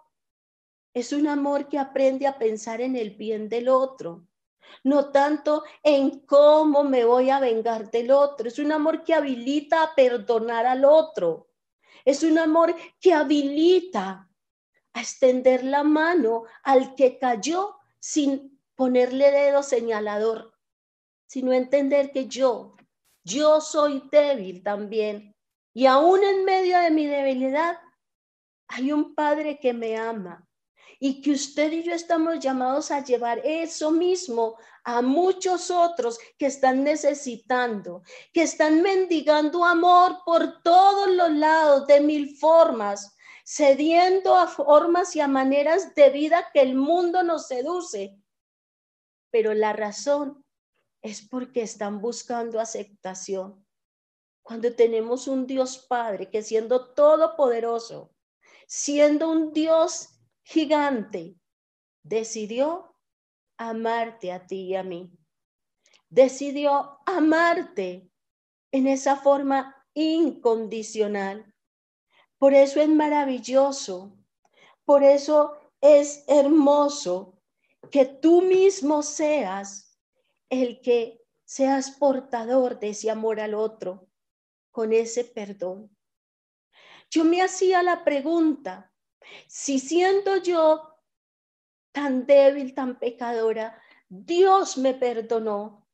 es 0.94 1.14
un 1.14 1.28
amor 1.28 1.68
que 1.68 1.78
aprende 1.78 2.28
a 2.28 2.38
pensar 2.38 2.82
en 2.82 2.96
el 2.96 3.12
bien 3.12 3.50
del 3.50 3.70
otro, 3.70 4.28
no 4.84 5.12
tanto 5.12 5.64
en 5.84 6.22
cómo 6.22 6.84
me 6.84 7.06
voy 7.06 7.30
a 7.30 7.40
vengar 7.40 7.92
del 7.92 8.12
otro. 8.12 8.48
Es 8.48 8.60
un 8.60 8.72
amor 8.72 9.04
que 9.04 9.14
habilita 9.14 9.84
a 9.84 9.96
perdonar 9.96 10.66
al 10.66 10.86
otro. 10.86 11.50
Es 12.06 12.24
un 12.24 12.40
amor 12.40 12.76
que 13.00 13.14
habilita 13.14 14.30
a 14.94 15.02
extender 15.02 15.64
la 15.64 15.84
mano 15.84 16.44
al 16.64 16.96
que 16.96 17.18
cayó 17.18 17.76
sin 18.00 18.62
ponerle 18.76 19.32
dedo 19.32 19.64
señalador, 19.64 20.54
sino 21.26 21.52
entender 21.52 22.12
que 22.12 22.28
yo, 22.28 22.76
yo 23.24 23.60
soy 23.60 24.08
débil 24.12 24.64
también. 24.64 25.36
Y 25.74 25.86
aún 25.86 26.24
en 26.24 26.46
medio 26.46 26.80
de 26.80 26.92
mi 26.92 27.06
debilidad, 27.06 27.80
hay 28.68 28.92
un 28.92 29.14
Padre 29.16 29.60
que 29.60 29.74
me 29.74 29.98
ama 29.98 30.47
y 31.00 31.22
que 31.22 31.32
usted 31.32 31.72
y 31.72 31.84
yo 31.84 31.94
estamos 31.94 32.39
llamados 32.39 32.92
a 32.92 33.04
llevar 33.04 33.42
eso 33.44 33.92
mismo 33.92 34.58
a 34.84 35.01
muchos 35.01 35.70
otros 35.70 36.18
que 36.38 36.48
están 36.48 36.84
necesitando, 36.84 38.01
que 38.34 38.44
están 38.44 38.82
mendigando 38.82 39.63
amor 39.66 40.20
por 40.25 40.62
todos 40.63 41.10
los 41.10 41.32
lados, 41.32 41.88
de 41.88 42.00
mil 42.00 42.38
formas, 42.38 43.16
cediendo 43.46 44.36
a 44.36 44.48
formas 44.48 45.16
y 45.16 45.20
a 45.20 45.27
maneras 45.27 45.94
de 45.94 46.10
vida 46.10 46.50
que 46.54 46.62
el 46.62 46.75
mundo 46.75 47.24
nos 47.24 47.48
seduce. 47.48 48.18
Pero 49.30 49.54
la 49.54 49.74
razón 49.74 50.44
es 51.01 51.22
porque 51.22 51.62
están 51.62 52.01
buscando 52.01 52.60
aceptación. 52.60 53.66
Cuando 54.42 54.74
tenemos 54.74 55.27
un 55.27 55.46
Dios 55.46 55.77
Padre 55.77 56.30
que 56.30 56.42
siendo 56.42 56.94
todopoderoso, 56.94 58.13
siendo 58.68 59.30
un 59.30 59.51
Dios 59.51 60.17
gigante, 60.48 61.36
decidió 62.04 62.96
amarte 63.58 64.32
a 64.32 64.48
ti 64.48 64.68
y 64.68 64.75
a 64.75 64.84
mí. 64.84 65.12
Decidió 66.08 67.00
amarte 67.06 68.10
en 68.72 68.88
esa 68.88 69.18
forma 69.18 69.75
incondicional. 69.94 71.54
Por 72.38 72.54
eso 72.54 72.80
es 72.80 72.88
maravilloso, 72.88 74.18
por 74.86 75.04
eso 75.04 75.58
es 75.82 76.24
hermoso 76.28 77.41
que 77.91 78.06
tú 78.06 78.41
mismo 78.41 79.04
seas 79.04 80.00
el 80.50 80.80
que 80.80 81.26
seas 81.43 81.91
portador 81.91 82.80
de 82.80 82.89
ese 82.89 83.10
amor 83.10 83.41
al 83.41 83.54
otro, 83.54 84.08
con 84.72 84.93
ese 84.93 85.26
perdón. 85.26 85.93
Yo 87.10 87.26
me 87.26 87.41
hacía 87.41 87.84
la 87.84 88.06
pregunta, 88.06 88.93
si 89.48 89.80
siendo 89.80 90.38
yo 90.38 90.98
tan 91.92 92.26
débil, 92.26 92.74
tan 92.74 93.00
pecadora, 93.00 93.82
Dios 94.10 94.78
me 94.78 94.94
perdonó, 94.94 95.88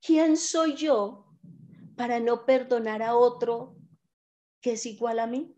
¿quién 0.00 0.36
soy 0.36 0.74
yo 0.74 1.26
para 1.96 2.18
no 2.20 2.44
perdonar 2.44 3.02
a 3.02 3.14
otro 3.14 3.76
que 4.60 4.72
es 4.72 4.86
igual 4.86 5.18
a 5.18 5.26
mí? 5.26 5.56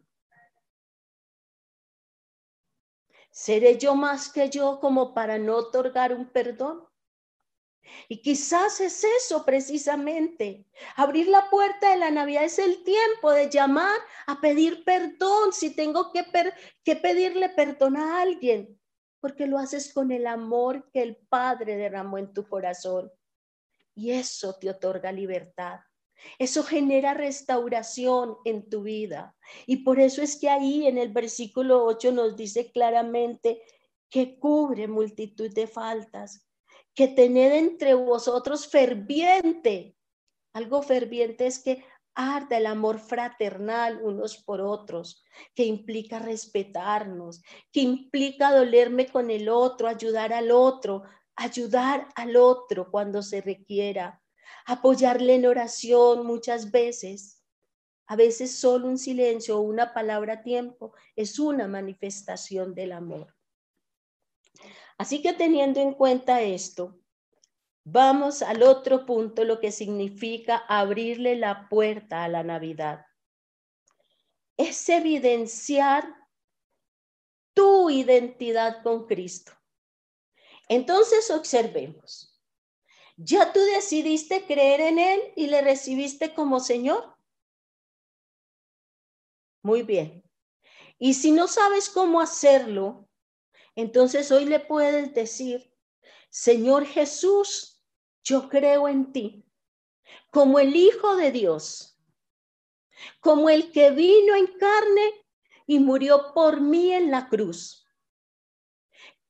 ¿Seré 3.31 3.79
yo 3.79 3.95
más 3.95 4.31
que 4.31 4.51
yo 4.51 4.79
como 4.79 5.15
para 5.15 5.39
no 5.39 5.57
otorgar 5.57 6.13
un 6.13 6.29
perdón? 6.29 6.87
Y 8.09 8.23
quizás 8.23 8.81
es 8.81 9.05
eso 9.05 9.45
precisamente. 9.45 10.67
Abrir 10.97 11.29
la 11.29 11.49
puerta 11.51 11.91
de 11.91 11.97
la 11.97 12.11
Navidad 12.11 12.45
es 12.45 12.59
el 12.59 12.83
tiempo 12.85 13.31
de 13.33 13.51
llamar 13.51 13.99
a 14.27 14.41
pedir 14.41 14.85
perdón 14.85 15.53
si 15.53 15.75
tengo 15.75 16.13
que, 16.13 16.25
que 16.85 16.97
pedirle 16.97 17.49
perdón 17.51 17.97
a 17.97 18.21
alguien, 18.21 18.81
porque 19.21 19.47
lo 19.47 19.59
haces 19.59 19.93
con 19.93 20.13
el 20.13 20.27
amor 20.27 20.91
que 20.93 21.03
el 21.03 21.17
Padre 21.29 21.77
derramó 21.77 22.19
en 22.19 22.33
tu 22.33 22.47
corazón. 22.49 23.11
Y 23.95 24.11
eso 24.11 24.55
te 24.59 24.71
otorga 24.71 25.13
libertad. 25.13 25.81
Eso 26.39 26.63
genera 26.63 27.15
restauración 27.15 28.37
en 28.45 28.69
tu 28.71 28.83
vida. 28.83 29.37
Y 29.67 29.79
por 29.79 29.99
eso 29.99 30.23
es 30.23 30.39
que 30.39 30.49
ahí 30.49 30.87
en 30.87 30.97
el 30.99 31.13
versículo 31.13 31.85
8 31.85 32.13
nos 32.13 32.37
dice 32.37 32.71
claramente 32.71 33.61
que 34.09 34.39
cubre 34.39 34.87
multitud 34.87 35.53
de 35.53 35.67
faltas 35.67 36.47
que 36.95 37.09
tened 37.09 37.53
entre 37.53 37.95
vosotros 37.95 38.67
ferviente. 38.67 39.97
Algo 40.53 40.83
ferviente 40.83 41.47
es 41.47 41.59
que 41.59 41.85
arda 42.15 42.59
el 42.59 42.67
amor 42.67 42.99
fraternal 42.99 44.01
unos 44.03 44.37
por 44.37 44.61
otros, 44.61 45.25
que 45.55 45.65
implica 45.65 46.19
respetarnos, 46.19 47.43
que 47.73 47.81
implica 47.81 48.55
dolerme 48.55 49.07
con 49.07 49.31
el 49.31 49.49
otro, 49.49 49.89
ayudar 49.89 50.33
al 50.33 50.51
otro, 50.51 51.05
ayudar 51.37 52.09
al 52.15 52.37
otro 52.37 52.91
cuando 52.91 53.23
se 53.23 53.41
requiera, 53.41 54.23
apoyarle 54.67 55.35
en 55.35 55.47
oración 55.47 56.27
muchas 56.27 56.71
veces. 56.71 57.43
A 58.07 58.17
veces 58.17 58.59
solo 58.59 58.89
un 58.89 58.99
silencio 58.99 59.59
o 59.59 59.63
una 59.63 59.95
palabra 59.95 60.35
a 60.35 60.43
tiempo 60.43 60.93
es 61.17 61.39
una 61.39 61.67
manifestación 61.67 62.75
del 62.75 62.93
amor. 62.93 63.35
Así 65.03 65.21
que 65.21 65.33
teniendo 65.33 65.81
en 65.81 65.95
cuenta 65.95 66.43
esto, 66.43 66.97
vamos 67.83 68.41
al 68.41 68.63
otro 68.63 69.05
punto, 69.05 69.43
lo 69.43 69.59
que 69.59 69.73
significa 69.73 70.59
abrirle 70.69 71.35
la 71.35 71.69
puerta 71.69 72.23
a 72.23 72.29
la 72.29 72.45
Navidad. 72.45 73.05
Es 74.57 74.89
evidenciar 74.89 76.05
tu 77.53 77.91
identidad 77.91 78.85
con 78.85 79.09
Cristo. 79.09 79.51
Entonces 80.69 81.33
observemos. 81.33 82.41
¿Ya 83.17 83.53
tú 83.53 83.59
decidiste 83.59 84.47
creer 84.47 84.83
en 84.83 85.01
Él 85.01 85.21
y 85.35 85.49
le 85.49 85.63
recibiste 85.63 86.33
como 86.33 86.61
Señor? 86.61 87.17
Muy 89.65 89.83
bien. 89.83 90.23
Y 90.97 91.15
si 91.15 91.33
no 91.33 91.49
sabes 91.49 91.91
cómo 91.91 92.21
hacerlo, 92.21 93.02
entonces 93.75 94.31
hoy 94.31 94.45
le 94.45 94.61
puedes 94.61 95.15
decir, 95.15 95.73
Señor 96.31 96.87
Jesús, 96.87 97.83
yo 98.23 98.49
creo 98.49 98.89
en 98.89 99.13
ti 99.13 99.45
como 100.31 100.59
el 100.59 100.77
Hijo 100.77 101.17
de 101.17 101.31
Dios, 101.31 101.99
como 103.21 103.51
el 103.51 103.73
que 103.73 103.91
vino 103.91 104.35
en 104.35 104.47
carne 104.59 105.27
y 105.67 105.79
murió 105.79 106.33
por 106.35 106.61
mí 106.61 106.93
en 106.93 107.11
la 107.11 107.29
cruz. 107.29 107.87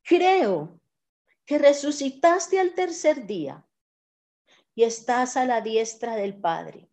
Creo 0.03 0.81
que 1.45 1.59
resucitaste 1.59 2.59
al 2.59 2.75
tercer 2.75 3.27
día 3.27 3.67
y 4.75 4.85
estás 4.85 5.37
a 5.37 5.45
la 5.45 5.61
diestra 5.61 6.17
del 6.17 6.41
Padre. 6.41 6.89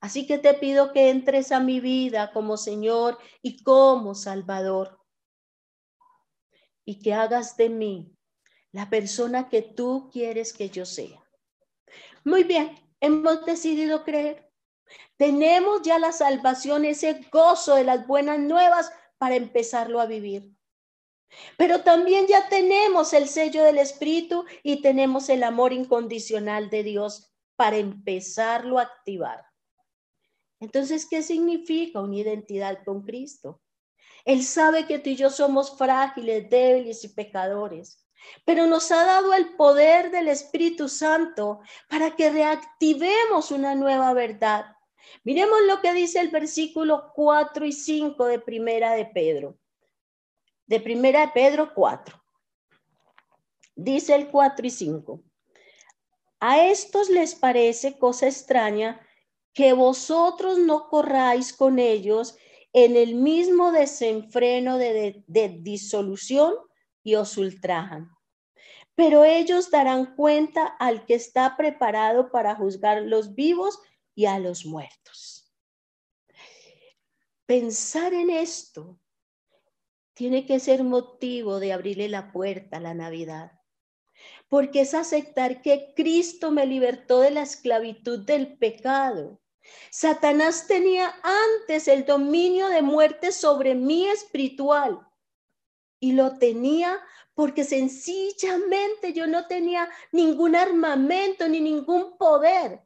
Así 0.00 0.26
que 0.26 0.38
te 0.38 0.54
pido 0.54 0.92
que 0.92 1.10
entres 1.10 1.52
a 1.52 1.60
mi 1.60 1.80
vida 1.80 2.32
como 2.32 2.56
Señor 2.56 3.18
y 3.42 3.62
como 3.62 4.14
Salvador 4.14 5.00
y 6.86 7.00
que 7.00 7.12
hagas 7.12 7.58
de 7.58 7.68
mí 7.68 8.16
la 8.72 8.88
persona 8.88 9.50
que 9.50 9.60
tú 9.60 10.08
quieres 10.10 10.54
que 10.54 10.70
yo 10.70 10.86
sea. 10.86 11.22
Muy 12.24 12.44
bien, 12.44 12.74
hemos 13.00 13.44
decidido 13.44 14.04
creer. 14.04 14.50
Tenemos 15.16 15.82
ya 15.82 15.98
la 15.98 16.12
salvación, 16.12 16.84
ese 16.84 17.20
gozo 17.30 17.74
de 17.74 17.84
las 17.84 18.06
buenas 18.06 18.38
nuevas 18.38 18.90
para 19.18 19.34
empezarlo 19.34 20.00
a 20.00 20.06
vivir. 20.06 20.54
Pero 21.56 21.82
también 21.82 22.26
ya 22.26 22.48
tenemos 22.48 23.12
el 23.12 23.28
sello 23.28 23.64
del 23.64 23.78
Espíritu 23.78 24.44
y 24.62 24.80
tenemos 24.80 25.28
el 25.28 25.42
amor 25.42 25.72
incondicional 25.72 26.70
de 26.70 26.82
Dios 26.82 27.32
para 27.56 27.78
empezarlo 27.78 28.78
a 28.78 28.82
activar. 28.82 29.44
Entonces, 30.60 31.06
¿qué 31.08 31.22
significa 31.22 32.00
una 32.00 32.16
identidad 32.16 32.84
con 32.84 33.02
Cristo? 33.02 33.60
Él 34.26 34.42
sabe 34.42 34.86
que 34.86 34.98
tú 34.98 35.10
y 35.10 35.16
yo 35.16 35.30
somos 35.30 35.78
frágiles, 35.78 36.50
débiles 36.50 37.04
y 37.04 37.08
pecadores, 37.08 38.04
pero 38.44 38.66
nos 38.66 38.90
ha 38.90 39.04
dado 39.06 39.32
el 39.32 39.54
poder 39.54 40.10
del 40.10 40.26
Espíritu 40.26 40.88
Santo 40.88 41.60
para 41.88 42.16
que 42.16 42.30
reactivemos 42.30 43.52
una 43.52 43.76
nueva 43.76 44.12
verdad. 44.14 44.66
Miremos 45.22 45.58
lo 45.68 45.80
que 45.80 45.92
dice 45.92 46.18
el 46.18 46.30
versículo 46.30 47.12
4 47.14 47.66
y 47.66 47.72
5 47.72 48.26
de 48.26 48.40
Primera 48.40 48.94
de 48.94 49.06
Pedro. 49.06 49.56
De 50.66 50.80
Primera 50.80 51.20
de 51.20 51.28
Pedro 51.28 51.72
4. 51.72 52.20
Dice 53.76 54.12
el 54.16 54.28
4 54.28 54.66
y 54.66 54.70
5. 54.70 55.22
A 56.40 56.66
estos 56.66 57.08
les 57.10 57.36
parece 57.36 57.96
cosa 57.96 58.26
extraña 58.26 59.00
que 59.52 59.72
vosotros 59.72 60.58
no 60.58 60.88
corráis 60.88 61.52
con 61.52 61.78
ellos 61.78 62.36
en 62.76 62.94
el 62.94 63.14
mismo 63.14 63.72
desenfreno 63.72 64.76
de, 64.76 65.24
disolución 65.62 66.52
y 67.02 67.14
os 67.14 67.38
ultrajan. 67.38 68.10
Pero 68.94 69.24
ellos 69.24 69.70
darán 69.70 70.14
cuenta 70.14 70.66
al 70.78 71.06
que 71.06 71.14
está 71.14 71.56
preparado 71.56 72.30
para 72.30 72.54
juzgar 72.54 73.00
los 73.00 73.34
vivos 73.34 73.78
y 74.14 74.26
a 74.26 74.38
los 74.38 74.66
muertos. 74.66 75.50
Pensar 77.46 78.12
en 78.12 78.28
esto 78.28 79.00
tiene 80.12 80.44
que 80.44 80.60
ser 80.60 80.84
motivo 80.84 81.58
de 81.60 81.72
abrirle 81.72 82.10
la 82.10 82.30
puerta 82.30 82.76
a 82.76 82.80
la 82.80 82.92
Navidad 82.92 83.52
porque 84.48 84.82
es 84.82 84.92
aceptar 84.92 85.62
que 85.62 85.94
Cristo 85.96 86.50
me 86.50 86.66
libertó 86.66 87.20
de 87.20 87.30
la 87.30 87.42
esclavitud 87.42 88.20
del 88.20 88.58
pecado. 88.58 89.40
Satanás 89.90 90.66
tenía 90.66 91.14
antes 91.22 91.88
el 91.88 92.04
dominio 92.04 92.68
de 92.68 92.82
muerte 92.82 93.32
sobre 93.32 93.74
mí 93.74 94.06
espiritual 94.06 95.06
y 96.00 96.12
lo 96.12 96.38
tenía 96.38 97.00
porque 97.34 97.64
sencillamente 97.64 99.12
yo 99.12 99.26
no 99.26 99.46
tenía 99.46 99.88
ningún 100.12 100.56
armamento 100.56 101.48
ni 101.48 101.60
ningún 101.60 102.16
poder 102.16 102.82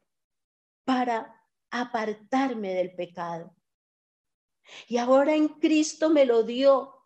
para 0.85 1.40
apartarme 1.71 2.75
del 2.75 2.95
pecado. 2.95 3.55
Y 4.88 4.99
ahora 4.99 5.35
en 5.35 5.49
Cristo 5.49 6.11
me 6.11 6.25
lo 6.25 6.43
dio 6.43 7.01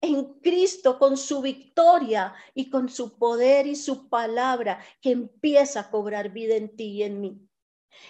en 0.00 0.40
Cristo 0.40 0.98
con 0.98 1.16
su 1.16 1.42
victoria 1.42 2.34
y 2.54 2.70
con 2.70 2.88
su 2.88 3.18
poder 3.18 3.66
y 3.66 3.76
su 3.76 4.08
palabra 4.08 4.82
que 5.00 5.12
empieza 5.12 5.80
a 5.80 5.90
cobrar 5.90 6.30
vida 6.30 6.54
en 6.54 6.74
ti 6.74 6.84
y 6.84 7.02
en 7.02 7.20
mí. 7.20 7.49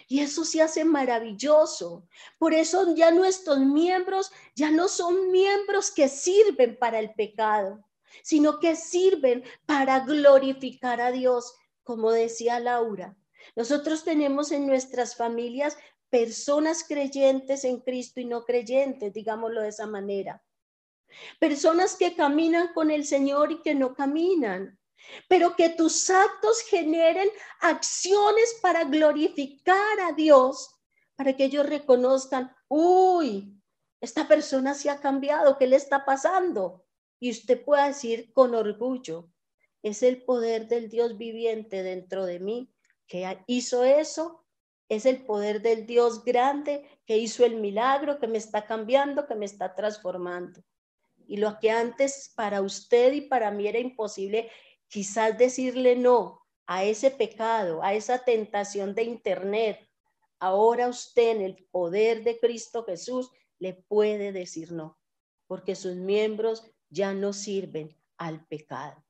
Y 0.08 0.20
eso 0.20 0.44
se 0.44 0.62
hace 0.62 0.84
maravilloso. 0.84 2.06
Por 2.38 2.54
eso 2.54 2.94
ya 2.94 3.10
nuestros 3.10 3.58
miembros 3.58 4.30
ya 4.54 4.70
no 4.70 4.88
son 4.88 5.30
miembros 5.30 5.90
que 5.90 6.08
sirven 6.08 6.76
para 6.78 6.98
el 6.98 7.12
pecado, 7.14 7.84
sino 8.22 8.58
que 8.58 8.76
sirven 8.76 9.44
para 9.66 10.00
glorificar 10.00 11.00
a 11.00 11.12
Dios, 11.12 11.54
como 11.82 12.12
decía 12.12 12.60
Laura. 12.60 13.16
Nosotros 13.56 14.04
tenemos 14.04 14.52
en 14.52 14.66
nuestras 14.66 15.16
familias 15.16 15.76
personas 16.10 16.84
creyentes 16.86 17.64
en 17.64 17.80
Cristo 17.80 18.20
y 18.20 18.24
no 18.24 18.44
creyentes, 18.44 19.12
digámoslo 19.12 19.62
de 19.62 19.68
esa 19.68 19.86
manera. 19.86 20.42
Personas 21.38 21.96
que 21.96 22.14
caminan 22.14 22.72
con 22.72 22.90
el 22.90 23.04
Señor 23.04 23.52
y 23.52 23.62
que 23.62 23.74
no 23.74 23.94
caminan. 23.94 24.79
Pero 25.28 25.56
que 25.56 25.70
tus 25.70 26.10
actos 26.10 26.60
generen 26.62 27.28
acciones 27.60 28.58
para 28.62 28.84
glorificar 28.84 30.00
a 30.00 30.12
Dios, 30.12 30.80
para 31.16 31.36
que 31.36 31.44
ellos 31.44 31.66
reconozcan, 31.66 32.54
uy, 32.68 33.60
esta 34.00 34.26
persona 34.26 34.74
se 34.74 34.90
ha 34.90 35.00
cambiado, 35.00 35.58
¿qué 35.58 35.66
le 35.66 35.76
está 35.76 36.04
pasando? 36.04 36.86
Y 37.18 37.30
usted 37.30 37.62
pueda 37.62 37.86
decir 37.86 38.32
con 38.32 38.54
orgullo, 38.54 39.30
es 39.82 40.02
el 40.02 40.22
poder 40.24 40.68
del 40.68 40.88
Dios 40.88 41.18
viviente 41.18 41.82
dentro 41.82 42.24
de 42.26 42.40
mí 42.40 42.74
que 43.06 43.38
hizo 43.46 43.84
eso, 43.84 44.44
es 44.88 45.04
el 45.04 45.24
poder 45.24 45.62
del 45.62 45.86
Dios 45.86 46.24
grande 46.24 46.84
que 47.06 47.18
hizo 47.18 47.44
el 47.44 47.56
milagro, 47.56 48.18
que 48.18 48.28
me 48.28 48.38
está 48.38 48.66
cambiando, 48.66 49.26
que 49.26 49.34
me 49.34 49.46
está 49.46 49.74
transformando. 49.74 50.62
Y 51.26 51.36
lo 51.36 51.58
que 51.58 51.70
antes 51.70 52.32
para 52.34 52.60
usted 52.60 53.12
y 53.12 53.22
para 53.22 53.50
mí 53.50 53.66
era 53.66 53.78
imposible, 53.78 54.50
quizás 54.90 55.38
decirle 55.38 55.96
no 55.96 56.42
a 56.66 56.84
ese 56.84 57.10
pecado, 57.10 57.82
a 57.82 57.94
esa 57.94 58.18
tentación 58.24 58.94
de 58.94 59.04
Internet, 59.04 59.88
ahora 60.38 60.88
usted 60.88 61.36
en 61.36 61.40
el 61.42 61.68
poder 61.70 62.22
de 62.22 62.38
Cristo 62.38 62.84
Jesús 62.84 63.30
le 63.58 63.74
puede 63.74 64.32
decir 64.32 64.72
no, 64.72 64.98
porque 65.46 65.74
sus 65.74 65.96
miembros 65.96 66.70
ya 66.90 67.14
no 67.14 67.32
sirven 67.32 67.96
al 68.18 68.46
pecado. 68.46 69.02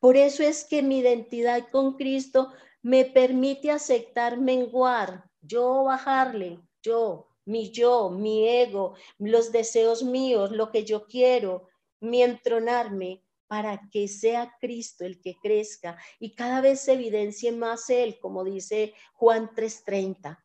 Por 0.00 0.16
eso 0.16 0.42
es 0.42 0.64
que 0.64 0.82
mi 0.82 0.98
identidad 0.98 1.68
con 1.70 1.96
Cristo 1.96 2.52
me 2.82 3.04
permite 3.04 3.70
aceptar 3.70 4.38
menguar, 4.38 5.30
yo 5.40 5.84
bajarle, 5.84 6.60
yo 6.82 7.28
mi 7.44 7.70
yo, 7.70 8.10
mi 8.10 8.48
ego, 8.48 8.94
los 9.18 9.52
deseos 9.52 10.02
míos, 10.02 10.52
lo 10.52 10.70
que 10.70 10.84
yo 10.84 11.06
quiero, 11.06 11.68
mi 12.00 12.22
entronarme 12.22 13.21
para 13.52 13.86
que 13.90 14.08
sea 14.08 14.56
Cristo 14.62 15.04
el 15.04 15.20
que 15.20 15.36
crezca 15.42 15.98
y 16.18 16.34
cada 16.34 16.62
vez 16.62 16.80
se 16.80 16.94
evidencie 16.94 17.52
más 17.52 17.90
Él, 17.90 18.18
como 18.18 18.44
dice 18.44 18.94
Juan 19.12 19.50
3:30. 19.54 20.42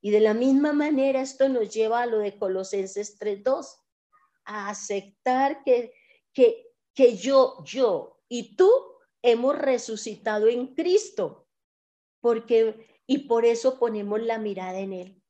Y 0.00 0.10
de 0.10 0.20
la 0.20 0.32
misma 0.32 0.72
manera 0.72 1.20
esto 1.20 1.50
nos 1.50 1.68
lleva 1.68 2.00
a 2.00 2.06
lo 2.06 2.20
de 2.20 2.38
Colosenses 2.38 3.18
3:2, 3.18 3.66
a 4.46 4.70
aceptar 4.70 5.62
que, 5.62 5.92
que, 6.32 6.72
que 6.94 7.18
yo, 7.18 7.62
yo 7.66 8.22
y 8.30 8.56
tú 8.56 8.70
hemos 9.20 9.58
resucitado 9.58 10.48
en 10.48 10.74
Cristo, 10.74 11.50
porque 12.22 13.02
y 13.06 13.28
por 13.28 13.44
eso 13.44 13.78
ponemos 13.78 14.22
la 14.22 14.38
mirada 14.38 14.78
en 14.78 14.94
Él 14.94 15.22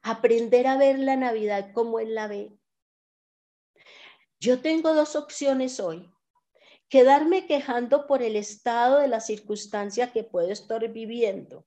aprender 0.00 0.68
a 0.68 0.78
ver 0.78 0.98
la 0.98 1.16
Navidad 1.16 1.72
como 1.74 2.00
Él 2.00 2.14
la 2.14 2.28
ve. 2.28 2.58
Yo 4.40 4.60
tengo 4.60 4.94
dos 4.94 5.16
opciones 5.16 5.80
hoy. 5.80 6.08
Quedarme 6.88 7.46
quejando 7.46 8.06
por 8.06 8.22
el 8.22 8.36
estado 8.36 8.98
de 8.98 9.08
la 9.08 9.20
circunstancia 9.20 10.12
que 10.12 10.24
puedo 10.24 10.50
estar 10.50 10.88
viviendo. 10.88 11.66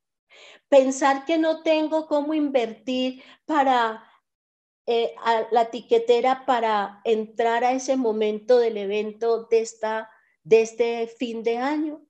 Pensar 0.70 1.26
que 1.26 1.38
no 1.38 1.64
tengo 1.64 2.08
cómo 2.08 2.34
invertir 2.34 3.22
para 3.46 4.04
eh, 4.88 5.14
la 5.52 5.70
tiquetera 5.70 6.46
para 6.46 7.02
entrar 7.04 7.64
a 7.64 7.74
ese 7.74 7.98
momento 7.98 8.58
del 8.58 8.78
evento 8.78 9.46
de, 9.46 9.60
esta, 9.60 10.10
de 10.44 10.62
este 10.62 11.08
fin 11.08 11.44
de 11.44 11.58
año. 11.58 12.02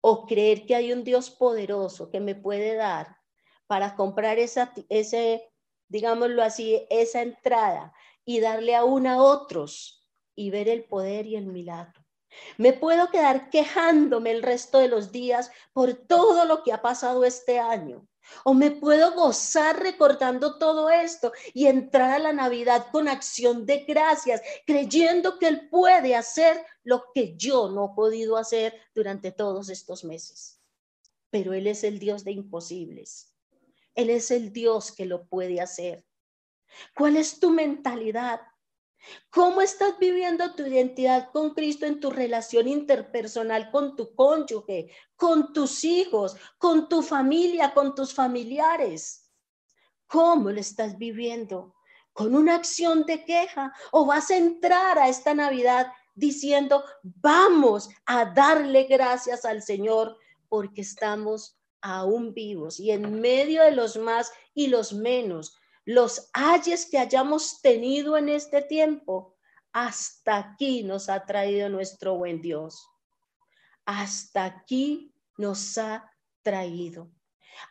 O 0.00 0.24
creer 0.26 0.66
que 0.66 0.74
hay 0.74 0.92
un 0.92 1.04
Dios 1.04 1.30
poderoso 1.30 2.10
que 2.10 2.20
me 2.20 2.34
puede 2.34 2.74
dar 2.74 3.18
para 3.66 3.94
comprar 3.94 4.38
esa, 4.38 4.72
ese, 4.88 5.52
digámoslo 5.88 6.42
así, 6.42 6.86
esa 6.88 7.22
entrada 7.22 7.92
y 8.26 8.40
darle 8.40 8.74
aún 8.74 9.06
a 9.06 9.22
otros 9.22 10.06
y 10.34 10.50
ver 10.50 10.68
el 10.68 10.84
poder 10.84 11.26
y 11.26 11.36
el 11.36 11.46
milagro. 11.46 12.04
Me 12.58 12.74
puedo 12.74 13.10
quedar 13.10 13.48
quejándome 13.48 14.30
el 14.32 14.42
resto 14.42 14.78
de 14.78 14.88
los 14.88 15.12
días 15.12 15.50
por 15.72 15.94
todo 15.94 16.44
lo 16.44 16.62
que 16.62 16.72
ha 16.72 16.82
pasado 16.82 17.24
este 17.24 17.58
año. 17.58 18.06
O 18.44 18.54
me 18.54 18.72
puedo 18.72 19.14
gozar 19.14 19.80
recordando 19.80 20.58
todo 20.58 20.90
esto 20.90 21.32
y 21.54 21.66
entrar 21.66 22.10
a 22.10 22.18
la 22.18 22.32
Navidad 22.32 22.88
con 22.90 23.08
acción 23.08 23.64
de 23.64 23.84
gracias, 23.84 24.42
creyendo 24.66 25.38
que 25.38 25.46
Él 25.46 25.68
puede 25.70 26.16
hacer 26.16 26.64
lo 26.82 27.04
que 27.14 27.36
yo 27.36 27.70
no 27.70 27.92
he 27.92 27.94
podido 27.94 28.36
hacer 28.36 28.74
durante 28.94 29.30
todos 29.30 29.68
estos 29.68 30.04
meses. 30.04 30.60
Pero 31.30 31.54
Él 31.54 31.68
es 31.68 31.84
el 31.84 32.00
Dios 32.00 32.24
de 32.24 32.32
imposibles. 32.32 33.32
Él 33.94 34.10
es 34.10 34.30
el 34.30 34.52
Dios 34.52 34.92
que 34.92 35.06
lo 35.06 35.26
puede 35.26 35.60
hacer. 35.60 36.05
¿Cuál 36.94 37.16
es 37.16 37.40
tu 37.40 37.50
mentalidad? 37.50 38.40
¿Cómo 39.30 39.60
estás 39.60 39.98
viviendo 39.98 40.54
tu 40.54 40.64
identidad 40.64 41.30
con 41.32 41.54
Cristo 41.54 41.86
en 41.86 42.00
tu 42.00 42.10
relación 42.10 42.66
interpersonal 42.66 43.70
con 43.70 43.94
tu 43.94 44.14
cónyuge, 44.14 44.90
con 45.14 45.52
tus 45.52 45.84
hijos, 45.84 46.36
con 46.58 46.88
tu 46.88 47.02
familia, 47.02 47.72
con 47.72 47.94
tus 47.94 48.12
familiares? 48.12 49.30
¿Cómo 50.06 50.50
lo 50.50 50.60
estás 50.60 50.98
viviendo? 50.98 51.74
¿Con 52.12 52.34
una 52.34 52.54
acción 52.54 53.04
de 53.04 53.24
queja? 53.24 53.72
¿O 53.92 54.06
vas 54.06 54.30
a 54.30 54.36
entrar 54.36 54.98
a 54.98 55.08
esta 55.08 55.34
Navidad 55.34 55.92
diciendo, 56.14 56.82
vamos 57.02 57.90
a 58.06 58.24
darle 58.24 58.84
gracias 58.84 59.44
al 59.44 59.62
Señor 59.62 60.16
porque 60.48 60.80
estamos 60.80 61.58
aún 61.82 62.34
vivos 62.34 62.80
y 62.80 62.90
en 62.90 63.20
medio 63.20 63.62
de 63.62 63.72
los 63.72 63.96
más 63.96 64.32
y 64.54 64.68
los 64.68 64.92
menos, 64.92 65.56
los 65.86 66.30
ayes 66.32 66.90
que 66.90 66.98
hayamos 66.98 67.62
tenido 67.62 68.18
en 68.18 68.28
este 68.28 68.60
tiempo, 68.60 69.36
hasta 69.72 70.36
aquí 70.36 70.82
nos 70.82 71.08
ha 71.08 71.24
traído 71.24 71.68
nuestro 71.68 72.16
buen 72.16 72.42
Dios. 72.42 72.88
Hasta 73.84 74.44
aquí 74.44 75.14
nos 75.38 75.78
ha 75.78 76.12
traído. 76.42 77.10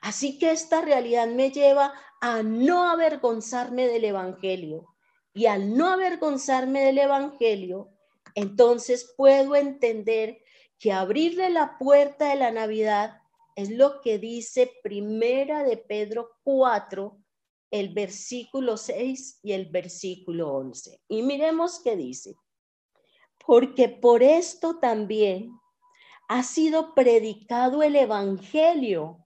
Así 0.01 0.39
que 0.39 0.51
esta 0.51 0.81
realidad 0.81 1.27
me 1.27 1.51
lleva 1.51 1.93
a 2.21 2.41
no 2.41 2.89
avergonzarme 2.89 3.87
del 3.87 4.05
Evangelio. 4.05 4.95
Y 5.33 5.47
al 5.47 5.75
no 5.75 5.89
avergonzarme 5.89 6.85
del 6.85 6.99
Evangelio, 6.99 7.89
entonces 8.33 9.13
puedo 9.17 9.57
entender 9.57 10.41
que 10.79 10.93
abrirle 10.93 11.49
la 11.49 11.77
puerta 11.77 12.29
de 12.29 12.37
la 12.37 12.51
Navidad 12.51 13.21
es 13.57 13.69
lo 13.71 13.99
que 13.99 14.19
dice 14.19 14.71
Primera 14.81 15.63
de 15.63 15.75
Pedro 15.75 16.29
4, 16.43 17.24
el 17.71 17.93
versículo 17.93 18.77
6 18.77 19.39
y 19.43 19.53
el 19.53 19.67
versículo 19.67 20.53
11. 20.53 21.01
Y 21.07 21.23
miremos 21.23 21.79
qué 21.83 21.95
dice. 21.95 22.35
Porque 23.45 23.89
por 23.89 24.23
esto 24.23 24.79
también 24.79 25.51
ha 26.27 26.43
sido 26.43 26.95
predicado 26.95 27.83
el 27.83 27.95
Evangelio, 27.95 29.25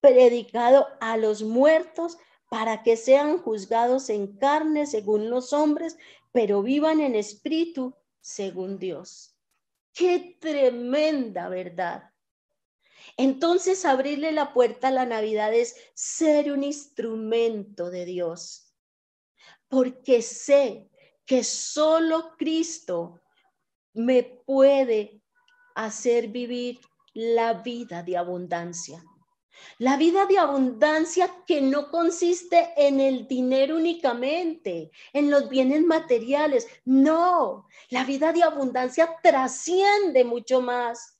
predicado 0.00 0.86
a 1.00 1.16
los 1.16 1.42
muertos 1.42 2.18
para 2.48 2.82
que 2.82 2.96
sean 2.96 3.38
juzgados 3.38 4.10
en 4.10 4.36
carne 4.36 4.86
según 4.86 5.30
los 5.30 5.52
hombres, 5.52 5.96
pero 6.32 6.62
vivan 6.62 7.00
en 7.00 7.14
espíritu 7.14 7.94
según 8.20 8.78
Dios. 8.78 9.36
Qué 9.92 10.36
tremenda 10.40 11.48
verdad. 11.48 12.11
Entonces 13.16 13.84
abrirle 13.84 14.32
la 14.32 14.52
puerta 14.52 14.88
a 14.88 14.92
la 14.92 15.06
Navidad 15.06 15.52
es 15.54 15.76
ser 15.94 16.52
un 16.52 16.64
instrumento 16.64 17.90
de 17.90 18.04
Dios, 18.04 18.74
porque 19.68 20.22
sé 20.22 20.88
que 21.24 21.44
solo 21.44 22.36
Cristo 22.36 23.20
me 23.94 24.22
puede 24.22 25.22
hacer 25.74 26.28
vivir 26.28 26.80
la 27.14 27.54
vida 27.54 28.02
de 28.02 28.16
abundancia. 28.16 29.02
La 29.78 29.96
vida 29.96 30.26
de 30.26 30.38
abundancia 30.38 31.30
que 31.46 31.60
no 31.60 31.90
consiste 31.90 32.72
en 32.76 33.00
el 33.00 33.28
dinero 33.28 33.76
únicamente, 33.76 34.90
en 35.12 35.30
los 35.30 35.48
bienes 35.48 35.82
materiales. 35.82 36.66
No, 36.84 37.66
la 37.90 38.04
vida 38.04 38.32
de 38.32 38.42
abundancia 38.42 39.16
trasciende 39.22 40.24
mucho 40.24 40.60
más. 40.60 41.18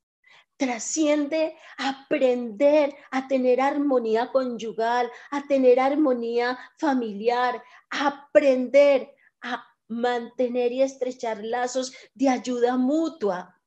Trasciende 0.63 1.57
aprender 1.77 2.95
a 3.11 3.27
tener 3.27 3.61
armonía 3.61 4.31
conyugal, 4.31 5.11
a 5.31 5.47
tener 5.49 5.81
armonía 5.81 6.57
familiar, 6.79 7.61
aprender 7.91 9.13
a 9.41 9.67
mantener 9.89 10.71
y 10.71 10.83
estrechar 10.83 11.43
lazos 11.43 11.93
de 12.15 12.29
ayuda 12.29 12.77
mutua. 12.77 13.61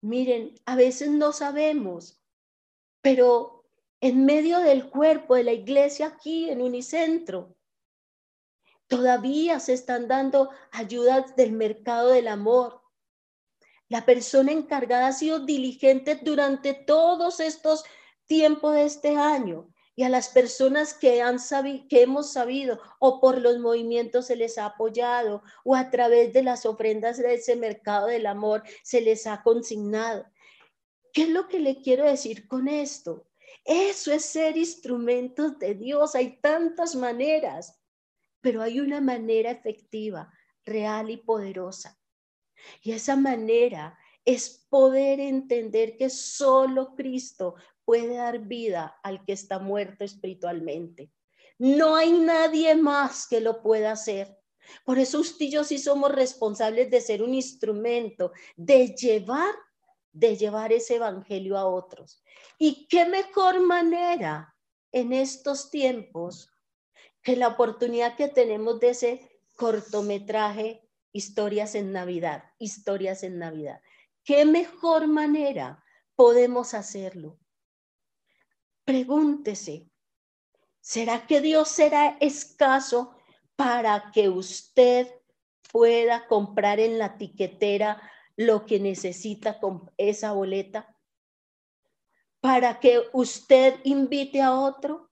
Miren, 0.00 0.54
a 0.64 0.76
veces 0.76 1.10
no 1.10 1.32
sabemos 1.32 2.18
pero 3.00 3.64
en 4.00 4.24
medio 4.24 4.58
del 4.58 4.90
cuerpo 4.90 5.34
de 5.34 5.44
la 5.44 5.52
iglesia 5.52 6.08
aquí 6.08 6.50
en 6.50 6.60
Unicentro, 6.60 7.56
todavía 8.86 9.60
se 9.60 9.72
están 9.72 10.08
dando 10.08 10.50
ayudas 10.72 11.34
del 11.36 11.52
mercado 11.52 12.10
del 12.10 12.28
amor. 12.28 12.77
La 13.88 14.04
persona 14.04 14.52
encargada 14.52 15.08
ha 15.08 15.12
sido 15.12 15.40
diligente 15.40 16.16
durante 16.16 16.74
todos 16.74 17.40
estos 17.40 17.84
tiempos 18.26 18.74
de 18.74 18.84
este 18.84 19.16
año 19.16 19.72
y 19.96 20.04
a 20.04 20.08
las 20.08 20.28
personas 20.28 20.94
que, 20.94 21.22
han 21.22 21.38
que 21.88 22.02
hemos 22.02 22.32
sabido 22.32 22.80
o 23.00 23.20
por 23.20 23.40
los 23.40 23.58
movimientos 23.58 24.26
se 24.26 24.36
les 24.36 24.56
ha 24.56 24.66
apoyado 24.66 25.42
o 25.64 25.74
a 25.74 25.90
través 25.90 26.32
de 26.32 26.44
las 26.44 26.66
ofrendas 26.66 27.16
de 27.16 27.34
ese 27.34 27.56
mercado 27.56 28.06
del 28.06 28.26
amor 28.26 28.62
se 28.84 29.00
les 29.00 29.26
ha 29.26 29.42
consignado. 29.42 30.24
¿Qué 31.12 31.22
es 31.22 31.30
lo 31.30 31.48
que 31.48 31.58
le 31.58 31.80
quiero 31.80 32.04
decir 32.04 32.46
con 32.46 32.68
esto? 32.68 33.26
Eso 33.64 34.12
es 34.12 34.24
ser 34.24 34.56
instrumentos 34.56 35.58
de 35.58 35.74
Dios. 35.74 36.14
Hay 36.14 36.38
tantas 36.40 36.94
maneras, 36.94 37.80
pero 38.40 38.62
hay 38.62 38.78
una 38.78 39.00
manera 39.00 39.50
efectiva, 39.50 40.32
real 40.64 41.10
y 41.10 41.16
poderosa. 41.16 41.97
Y 42.82 42.92
esa 42.92 43.16
manera 43.16 43.98
es 44.24 44.66
poder 44.68 45.20
entender 45.20 45.96
que 45.96 46.10
solo 46.10 46.94
Cristo 46.94 47.54
puede 47.84 48.16
dar 48.16 48.40
vida 48.40 48.98
al 49.02 49.24
que 49.24 49.32
está 49.32 49.58
muerto 49.58 50.04
espiritualmente. 50.04 51.10
No 51.58 51.96
hay 51.96 52.12
nadie 52.12 52.74
más 52.74 53.26
que 53.26 53.40
lo 53.40 53.62
pueda 53.62 53.92
hacer. 53.92 54.36
Por 54.84 54.98
eso 54.98 55.20
usted 55.20 55.46
y 55.46 55.50
yo 55.50 55.64
sí 55.64 55.78
somos 55.78 56.12
responsables 56.12 56.90
de 56.90 57.00
ser 57.00 57.22
un 57.22 57.34
instrumento, 57.34 58.32
de 58.56 58.88
llevar 58.88 59.54
de 60.12 60.36
llevar 60.36 60.72
ese 60.72 60.96
evangelio 60.96 61.56
a 61.56 61.66
otros. 61.66 62.22
¿Y 62.58 62.88
qué 62.88 63.06
mejor 63.06 63.60
manera 63.60 64.54
en 64.90 65.12
estos 65.12 65.70
tiempos 65.70 66.50
que 67.22 67.36
la 67.36 67.48
oportunidad 67.48 68.16
que 68.16 68.28
tenemos 68.28 68.80
de 68.80 68.90
ese 68.90 69.30
cortometraje 69.56 70.87
Historias 71.18 71.74
en 71.74 71.90
Navidad, 71.90 72.44
Historias 72.60 73.24
en 73.24 73.40
Navidad? 73.40 73.80
¿Qué 74.22 74.44
mejor 74.44 75.08
manera 75.08 75.82
podemos 76.14 76.74
hacerlo? 76.74 77.40
Pregúntese, 78.84 79.90
¿será 80.80 81.26
que 81.26 81.40
Dios 81.40 81.70
será 81.70 82.16
escaso 82.20 83.16
para 83.56 84.12
que 84.12 84.28
usted 84.28 85.12
pueda 85.72 86.28
comprar 86.28 86.78
en 86.78 86.98
la 86.98 87.18
tiquetera 87.18 88.00
lo 88.36 88.64
que 88.64 88.78
necesita 88.78 89.58
con 89.58 89.90
esa 89.96 90.30
boleta 90.30 90.96
para 92.38 92.78
que 92.78 93.02
usted 93.12 93.80
invite 93.82 94.40
a 94.40 94.54
otro? 94.54 95.10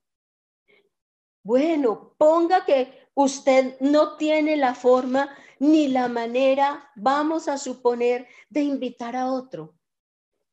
Bueno, 1.43 2.15
ponga 2.17 2.63
que 2.63 3.09
usted 3.13 3.77
no 3.81 4.15
tiene 4.15 4.55
la 4.55 4.73
forma 4.73 5.35
ni 5.59 5.87
la 5.87 6.07
manera, 6.07 6.91
vamos 6.95 7.47
a 7.47 7.57
suponer, 7.57 8.27
de 8.49 8.61
invitar 8.61 9.15
a 9.15 9.31
otro, 9.31 9.77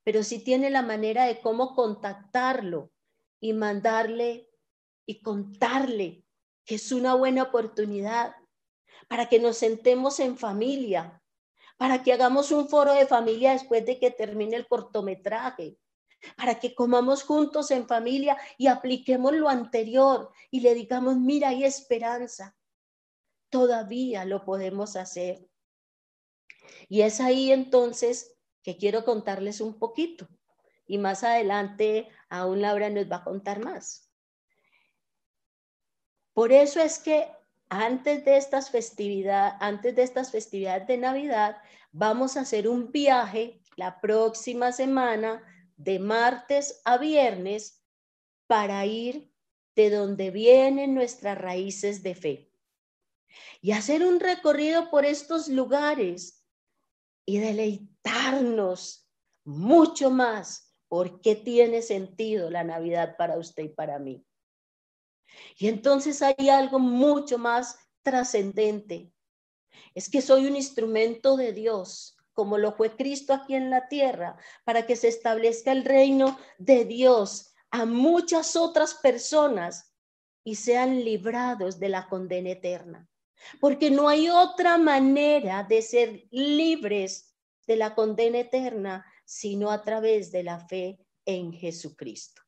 pero 0.05 0.23
sí 0.23 0.39
tiene 0.39 0.71
la 0.71 0.83
manera 0.83 1.27
de 1.27 1.41
cómo 1.41 1.75
contactarlo 1.75 2.91
y 3.41 3.53
mandarle 3.53 4.51
y 5.07 5.21
contarle 5.23 6.25
que 6.65 6.77
es 6.77 6.93
una 6.93 7.15
buena 7.15 7.45
oportunidad 7.45 8.35
para 9.09 9.29
que 9.29 9.39
nos 9.39 9.59
sentemos 9.59 10.19
en 10.21 10.39
familia, 10.39 11.23
para 11.77 12.03
que 12.03 12.13
hagamos 12.13 12.51
un 12.53 12.69
foro 12.69 12.95
de 12.95 13.07
familia 13.07 13.53
después 13.53 13.85
de 13.85 13.99
que 13.99 14.11
termine 14.11 14.57
el 14.57 14.67
cortometraje, 14.67 15.77
para 16.37 16.59
que 16.59 16.75
comamos 16.75 17.23
juntos 17.23 17.71
en 17.71 17.87
familia 17.87 18.39
y 18.57 18.69
apliquemos 18.69 19.35
lo 19.35 19.49
anterior 19.49 20.31
y 20.51 20.61
le 20.61 20.75
digamos, 20.75 21.17
mira, 21.17 21.49
hay 21.49 21.65
esperanza. 21.65 22.57
Todavía 23.55 24.25
lo 24.25 24.45
podemos 24.45 24.97
hacer. 24.97 25.49
Y 26.89 27.03
es 27.03 27.21
ahí 27.21 27.53
entonces 27.53 28.37
que 28.65 28.77
quiero 28.77 29.05
contarles 29.05 29.61
un 29.61 29.79
poquito. 29.79 30.27
Y 30.89 30.99
más 30.99 31.23
adelante 31.23 32.09
aún 32.29 32.63
Laura 32.63 32.91
nos 32.91 33.09
va 33.09 33.19
a 33.19 33.23
contar 33.23 33.65
más. 33.65 34.11
Por 36.33 36.51
eso 36.51 36.81
es 36.81 36.99
que 36.99 37.29
antes 37.69 38.25
de 38.25 38.39
estas 38.39 38.71
festividades, 38.71 39.55
antes 39.61 39.95
de 39.95 40.03
estas 40.03 40.33
festividades 40.33 40.89
de 40.89 40.97
Navidad, 40.97 41.59
vamos 41.93 42.37
a 42.37 42.41
hacer 42.41 42.67
un 42.67 42.91
viaje 42.91 43.63
la 43.77 44.01
próxima 44.01 44.73
semana 44.73 45.45
de 45.77 46.01
martes 46.01 46.83
a 46.85 46.99
viernes 46.99 47.85
para 48.49 48.85
ir 48.85 49.33
de 49.77 49.91
donde 49.91 50.33
vienen 50.33 50.93
nuestras 50.93 51.39
raíces 51.39 52.03
de 52.03 52.17
fe 52.17 52.54
y 53.61 53.73
hacer 53.73 54.05
un 54.05 54.21
recorrido 54.21 54.91
por 54.91 55.05
estos 55.05 55.49
lugares 55.49 56.45
y 57.27 57.39
deleitarnos 57.39 59.09
mucho 59.45 60.11
más 60.11 60.73
porque 60.89 61.35
tiene 61.35 61.83
sentido 61.83 62.51
la 62.51 62.65
Navidad 62.65 63.17
para 63.17 63.39
usted 63.39 63.65
y 63.65 63.69
para 63.69 63.99
mí. 63.99 64.25
Y 65.57 65.69
entonces 65.69 66.23
hay 66.23 66.49
algo 66.49 66.79
mucho 66.79 67.39
más 67.39 67.77
trascendente. 68.03 69.13
Es 69.95 70.09
que 70.09 70.23
soy 70.23 70.47
un 70.47 70.57
instrumento 70.57 71.37
de 71.37 71.53
Dios, 71.53 72.17
como 72.33 72.59
lo 72.59 72.73
fue 72.73 72.97
Cristo 72.97 73.33
aquí 73.33 73.55
en 73.55 73.71
la 73.71 73.89
tierra, 73.89 74.37
para 74.65 74.87
que 74.87 74.97
se 74.97 75.09
establezca 75.09 75.73
el 75.73 75.85
reino 75.85 76.39
de 76.59 76.85
Dios 76.85 77.55
a 77.71 77.87
muchas 77.87 78.55
otras 78.55 78.95
personas 78.95 79.93
y 80.45 80.57
sean 80.57 81.05
librados 81.05 81.81
de 81.81 81.89
la 81.89 82.09
condena 82.09 82.51
eterna. 82.51 83.09
Porque 83.61 83.91
no 83.91 84.09
hay 84.09 84.29
otra 84.29 84.79
manera 84.79 85.65
de 85.65 85.83
ser 85.83 86.27
libres 86.31 87.35
de 87.67 87.77
la 87.77 87.95
condena 87.95 88.39
eterna 88.39 89.07
sino 89.25 89.71
a 89.71 89.83
través 89.83 90.31
de 90.31 90.43
la 90.43 90.61
fe 90.61 90.99
en 91.25 91.53
Jesucristo. 91.53 92.43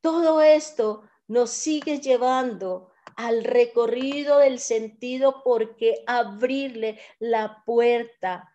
Todo 0.00 0.42
esto 0.42 1.08
nos 1.28 1.50
sigue 1.50 2.00
llevando 2.00 2.92
al 3.16 3.44
recorrido 3.44 4.38
del 4.38 4.58
sentido 4.58 5.42
porque 5.44 6.02
abrirle 6.06 7.00
la 7.18 7.62
puerta 7.64 8.52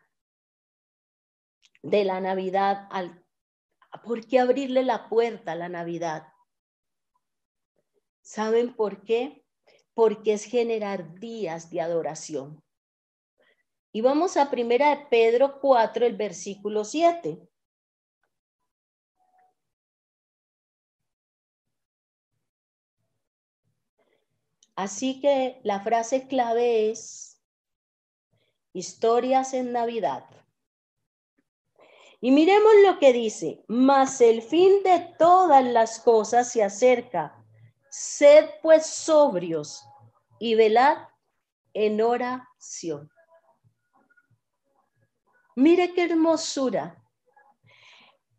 de 1.81 2.03
la 2.03 2.19
Navidad 2.19 2.87
al 2.91 3.25
¿Por 4.03 4.27
qué 4.27 4.39
abrirle 4.39 4.83
la 4.83 5.09
puerta 5.09 5.53
a 5.53 5.55
la 5.55 5.69
Navidad? 5.69 6.31
¿Saben 8.21 8.75
por 8.75 9.03
qué? 9.03 9.38
Porque 9.99 10.31
es 10.31 10.45
generar 10.45 11.19
días 11.19 11.69
de 11.69 11.81
adoración. 11.81 12.63
Y 13.91 13.99
vamos 13.99 14.37
a 14.37 14.49
primera 14.49 14.91
de 14.91 15.05
Pedro 15.07 15.59
4, 15.59 16.05
el 16.05 16.15
versículo 16.15 16.85
7. 16.85 17.37
Así 24.77 25.19
que 25.19 25.59
la 25.65 25.81
frase 25.81 26.29
clave 26.29 26.91
es 26.91 27.43
historias 28.71 29.53
en 29.53 29.73
Navidad. 29.73 30.23
Y 32.21 32.31
miremos 32.31 32.71
lo 32.85 32.99
que 32.99 33.11
dice, 33.11 33.65
mas 33.67 34.21
el 34.21 34.43
fin 34.43 34.81
de 34.81 35.13
todas 35.19 35.65
las 35.65 35.99
cosas 35.99 36.49
se 36.49 36.63
acerca. 36.63 37.35
Sed 37.89 38.45
pues 38.61 38.85
sobrios 38.85 39.88
y 40.39 40.55
velad 40.55 40.97
en 41.73 42.01
oración. 42.01 43.11
Mire 45.55 45.93
qué 45.93 46.05
hermosura. 46.05 46.95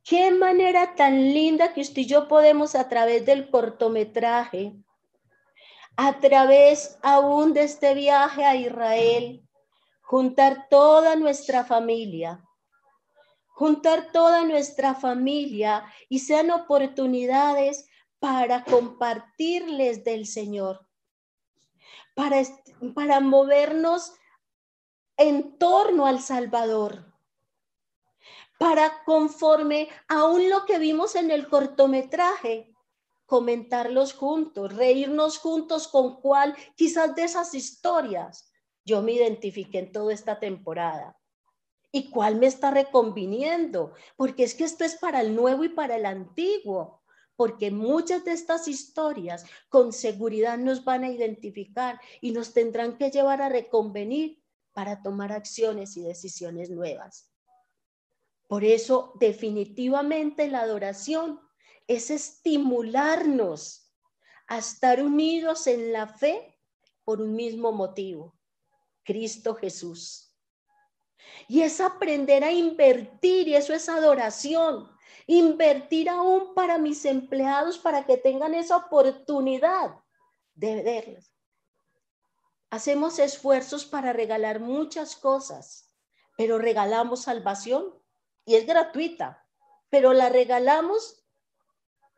Qué 0.02 0.30
manera 0.32 0.94
tan 0.94 1.32
linda 1.32 1.72
que 1.72 1.82
usted 1.82 2.02
y 2.02 2.06
yo 2.06 2.26
podemos 2.26 2.74
a 2.74 2.88
través 2.88 3.24
del 3.26 3.50
cortometraje, 3.50 4.74
a 5.96 6.18
través 6.18 6.98
aún 7.02 7.52
de 7.52 7.64
este 7.64 7.94
viaje 7.94 8.44
a 8.44 8.56
Israel, 8.56 9.46
juntar 10.00 10.66
toda 10.68 11.14
nuestra 11.16 11.64
familia 11.64 12.42
juntar 13.60 14.10
toda 14.10 14.42
nuestra 14.46 14.94
familia 14.94 15.84
y 16.08 16.20
sean 16.20 16.50
oportunidades 16.50 17.86
para 18.18 18.64
compartirles 18.64 20.02
del 20.02 20.24
Señor, 20.24 20.88
para, 22.14 22.42
para 22.94 23.20
movernos 23.20 24.14
en 25.16 25.59
torno 25.59 26.07
al 26.07 26.20
Salvador, 26.20 27.14
para 28.59 29.05
conforme 29.05 29.88
aún 30.09 30.49
lo 30.51 30.64
que 30.66 30.79
vimos 30.79 31.14
en 31.14 31.31
el 31.31 31.49
cortometraje, 31.49 32.75
comentarlos 33.27 34.12
juntos, 34.12 34.75
reírnos 34.75 35.38
juntos 35.38 35.88
con 35.88 36.20
cuál 36.20 36.57
quizás 36.75 37.14
de 37.14 37.25
esas 37.25 37.55
historias 37.55 38.51
yo 38.85 39.03
me 39.03 39.12
identifiqué 39.12 39.79
en 39.79 39.92
toda 39.92 40.12
esta 40.12 40.40
temporada. 40.40 41.16
¿Y 41.92 42.11
cuál 42.11 42.37
me 42.37 42.46
está 42.46 42.70
reconviniendo? 42.70 43.92
Porque 44.16 44.44
es 44.44 44.55
que 44.55 44.64
esto 44.64 44.85
es 44.85 44.96
para 44.96 45.20
el 45.20 45.35
nuevo 45.35 45.64
y 45.64 45.68
para 45.68 45.96
el 45.96 46.07
antiguo. 46.07 46.99
Porque 47.40 47.70
muchas 47.70 48.22
de 48.26 48.33
estas 48.33 48.68
historias 48.68 49.46
con 49.70 49.94
seguridad 49.94 50.59
nos 50.59 50.85
van 50.85 51.05
a 51.05 51.09
identificar 51.09 51.98
y 52.20 52.33
nos 52.33 52.53
tendrán 52.53 52.98
que 52.98 53.11
llevar 53.11 53.40
a 53.40 53.48
reconvenir 53.48 54.44
para 54.74 55.00
tomar 55.00 55.33
acciones 55.33 55.96
y 55.96 56.03
decisiones 56.03 56.68
nuevas. 56.68 57.33
Por 58.46 58.62
eso, 58.62 59.14
definitivamente 59.18 60.48
la 60.48 60.61
adoración 60.61 61.40
es 61.87 62.11
estimularnos 62.11 63.90
a 64.46 64.59
estar 64.59 65.03
unidos 65.03 65.66
en 65.66 65.94
la 65.94 66.09
fe 66.09 66.61
por 67.05 67.22
un 67.22 67.35
mismo 67.35 67.72
motivo, 67.72 68.38
Cristo 69.03 69.55
Jesús. 69.55 70.37
Y 71.48 71.62
es 71.62 71.81
aprender 71.81 72.44
a 72.44 72.53
invertir, 72.53 73.48
y 73.48 73.55
eso 73.55 73.72
es 73.72 73.88
adoración. 73.88 74.90
Invertir 75.32 76.08
aún 76.10 76.54
para 76.54 76.76
mis 76.76 77.04
empleados 77.04 77.78
para 77.78 78.04
que 78.04 78.16
tengan 78.16 78.52
esa 78.52 78.76
oportunidad 78.76 79.94
de 80.54 80.82
verlos. 80.82 81.32
Hacemos 82.68 83.20
esfuerzos 83.20 83.84
para 83.84 84.12
regalar 84.12 84.58
muchas 84.58 85.14
cosas, 85.14 85.88
pero 86.36 86.58
regalamos 86.58 87.22
salvación 87.22 87.94
y 88.44 88.56
es 88.56 88.66
gratuita, 88.66 89.46
pero 89.88 90.12
la 90.12 90.30
regalamos. 90.30 91.24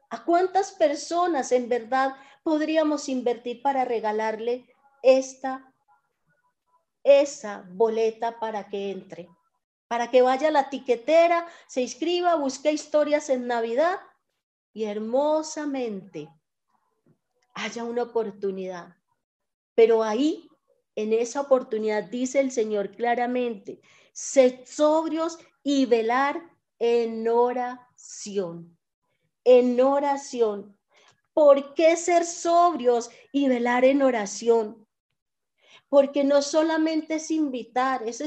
¿A 0.08 0.24
cuántas 0.24 0.72
personas 0.72 1.52
en 1.52 1.68
verdad 1.68 2.16
podríamos 2.42 3.10
invertir 3.10 3.60
para 3.60 3.84
regalarle 3.84 4.66
esta 5.02 5.70
esa 7.04 7.64
boleta 7.68 8.38
para 8.38 8.68
que 8.70 8.90
entre, 8.90 9.28
para 9.92 10.10
que 10.10 10.22
vaya 10.22 10.48
a 10.48 10.50
la 10.50 10.70
tiquetera, 10.70 11.46
se 11.66 11.82
inscriba, 11.82 12.34
busque 12.36 12.72
historias 12.72 13.28
en 13.28 13.46
Navidad 13.46 14.00
y 14.72 14.84
hermosamente 14.84 16.30
haya 17.52 17.84
una 17.84 18.04
oportunidad. 18.04 18.96
Pero 19.74 20.02
ahí, 20.02 20.48
en 20.96 21.12
esa 21.12 21.42
oportunidad, 21.42 22.04
dice 22.04 22.40
el 22.40 22.52
Señor 22.52 22.92
claramente, 22.92 23.82
sed 24.14 24.60
sobrios 24.64 25.38
y 25.62 25.84
velar 25.84 26.42
en 26.78 27.28
oración. 27.28 28.78
En 29.44 29.78
oración. 29.78 30.74
¿Por 31.34 31.74
qué 31.74 31.98
ser 31.98 32.24
sobrios 32.24 33.10
y 33.30 33.46
velar 33.46 33.84
en 33.84 34.00
oración? 34.00 34.81
Porque 35.92 36.24
no 36.24 36.40
solamente 36.40 37.16
es 37.16 37.30
invitar, 37.30 38.02
es 38.06 38.18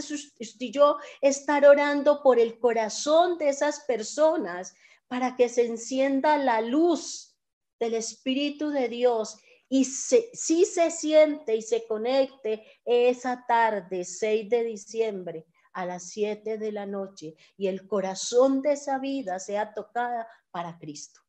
yo 0.71 0.97
estar 1.19 1.65
orando 1.65 2.21
por 2.21 2.37
el 2.37 2.59
corazón 2.59 3.39
de 3.39 3.49
esas 3.49 3.79
personas 3.79 4.75
para 5.07 5.35
que 5.35 5.49
se 5.49 5.65
encienda 5.65 6.37
la 6.37 6.61
luz 6.61 7.35
del 7.79 7.95
Espíritu 7.95 8.69
de 8.69 8.87
Dios 8.87 9.39
y 9.67 9.85
si 9.85 10.65
se 10.65 10.91
siente 10.91 11.55
y 11.55 11.63
se 11.63 11.87
conecte 11.87 12.63
esa 12.85 13.43
tarde, 13.47 14.05
6 14.05 14.47
de 14.47 14.63
diciembre, 14.63 15.47
a 15.73 15.87
las 15.87 16.03
7 16.09 16.59
de 16.59 16.71
la 16.71 16.85
noche, 16.85 17.33
y 17.57 17.65
el 17.65 17.87
corazón 17.87 18.61
de 18.61 18.73
esa 18.73 18.99
vida 18.99 19.39
sea 19.39 19.73
tocada 19.73 20.27
para 20.51 20.77
Cristo, 20.77 21.19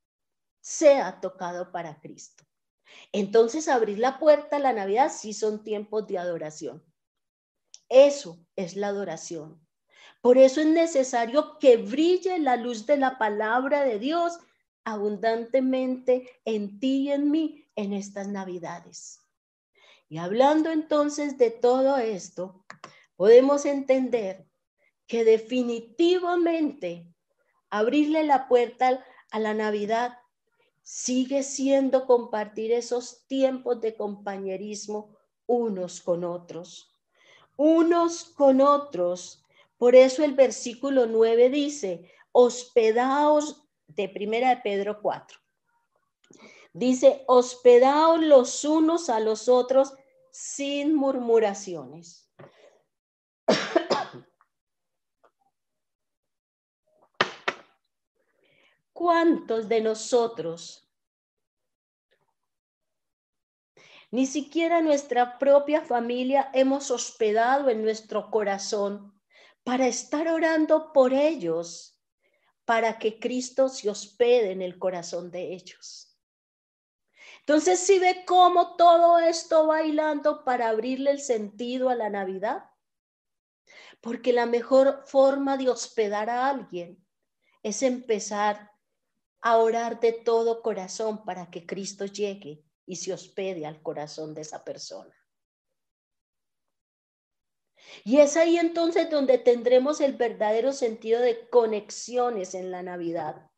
sea 0.61 1.19
tocado 1.19 1.73
para 1.73 1.99
Cristo. 1.99 2.46
Entonces, 3.13 3.69
abrir 3.69 3.99
la 3.99 4.19
puerta 4.19 4.57
a 4.57 4.61
la 4.61 4.73
Navidad 4.73 5.13
sí 5.15 5.33
son 5.33 5.63
tiempos 5.63 6.07
de 6.07 6.19
adoración. 6.19 6.83
Eso 7.89 8.39
es 8.57 8.77
la 8.77 8.89
adoración. 8.89 9.61
Por 10.21 10.39
eso 10.39 10.61
es 10.61 10.67
necesario 10.67 11.59
que 11.59 11.77
brille 11.77 12.39
la 12.39 12.57
luz 12.57 12.87
de 12.87 12.97
la 12.97 13.19
palabra 13.19 13.85
de 13.85 13.99
Dios 13.99 14.39
abundantemente 14.85 16.29
en 16.45 16.81
ti 16.81 17.03
y 17.03 17.13
en 17.13 17.31
mí 17.31 17.69
en 17.77 17.93
estas 17.93 18.29
Navidades. 18.29 19.21
Y 20.09 20.19
hablando 20.19 20.71
entonces 20.71 21.39
de 21.39 21.51
todo 21.51 21.99
esto, 21.99 22.65
podemos 23.17 23.67
entender 23.67 24.47
que 25.07 25.25
definitivamente 25.25 27.13
abrirle 27.71 28.25
la 28.25 28.49
puerta 28.49 29.05
a 29.31 29.41
la 29.41 29.55
Navidad 29.55 30.19
sigue 30.87 31.43
siendo 31.43 32.07
compartir 32.07 32.71
esos 32.71 33.27
tiempos 33.27 33.81
de 33.81 33.97
compañerismo 33.97 35.17
unos 35.45 36.01
con 36.01 36.23
otros, 36.23 36.97
unos 37.57 38.23
con 38.23 38.61
otros. 38.61 39.43
Por 39.79 39.97
eso 39.97 40.23
el 40.23 40.35
versículo 40.35 41.07
9 41.07 41.51
dice, 41.51 42.09
hospedaos 42.31 43.65
de 43.89 44.09
primera 44.09 44.51
de 44.51 44.59
Pedro 44.59 45.03
4. 45.03 45.41
Dice, 46.73 47.25
hospedaos 47.27 48.21
los 48.21 48.65
unos 48.65 49.11
a 49.11 49.19
los 49.19 49.49
otros 49.49 49.93
sin 50.31 50.95
murmuraciones. 50.95 52.26
¿Cuántos 58.97 59.69
de 59.69 59.83
nosotros, 59.83 60.91
ni 64.11 64.25
siquiera 64.25 64.81
nuestra 64.81 65.37
propia 65.37 65.83
familia, 65.83 66.51
hemos 66.55 66.91
hospedado 66.91 67.69
en 67.69 67.83
nuestro 67.83 68.31
corazón 68.31 69.21
para 69.65 69.87
estar 69.87 70.29
orando 70.29 70.95
por 70.95 71.13
ellos, 71.13 72.01
para 72.65 72.99
que 72.99 73.21
Cristo 73.21 73.69
se 73.69 73.91
hospede 73.91 74.53
en 74.53 74.63
el 74.63 74.79
corazón 74.79 75.31
de 75.31 75.53
ellos? 75.53 76.19
Entonces, 77.41 77.79
si 77.79 77.99
ve 77.99 78.25
cómo 78.27 78.77
todo 78.77 79.19
esto 79.19 79.67
bailando 79.67 80.43
para 80.43 80.71
abrirle 80.71 81.11
el 81.11 81.21
sentido 81.21 81.91
a 81.91 81.97
la 81.97 82.09
Navidad, 82.09 82.71
porque 84.01 84.33
la 84.33 84.47
mejor 84.47 85.03
forma 85.07 85.59
de 85.59 85.69
hospedar 85.69 86.31
a 86.31 86.49
alguien 86.49 87.07
es 87.63 87.83
empezar 87.83 88.75
a 89.41 89.59
orar 89.59 90.01
de 90.01 90.13
todo 90.13 90.63
corazón 90.63 91.25
para 91.25 91.51
que 91.51 91.67
Cristo 91.67 92.07
llegue 92.07 92.65
y 92.87 92.97
se 92.97 93.13
hospede 93.13 93.67
al 93.67 93.83
corazón 93.83 94.35
de 94.35 94.43
esa 94.43 94.65
persona. 94.65 95.15
Y 98.05 98.19
es 98.19 98.37
ahí 98.37 98.57
entonces 98.57 99.11
donde 99.11 99.39
tendremos 99.39 100.01
el 100.01 100.15
verdadero 100.15 100.73
sentido 100.73 101.21
de 101.21 101.49
conexiones 101.49 102.55
en 102.55 102.71
la 102.71 102.83
Navidad. 102.83 103.51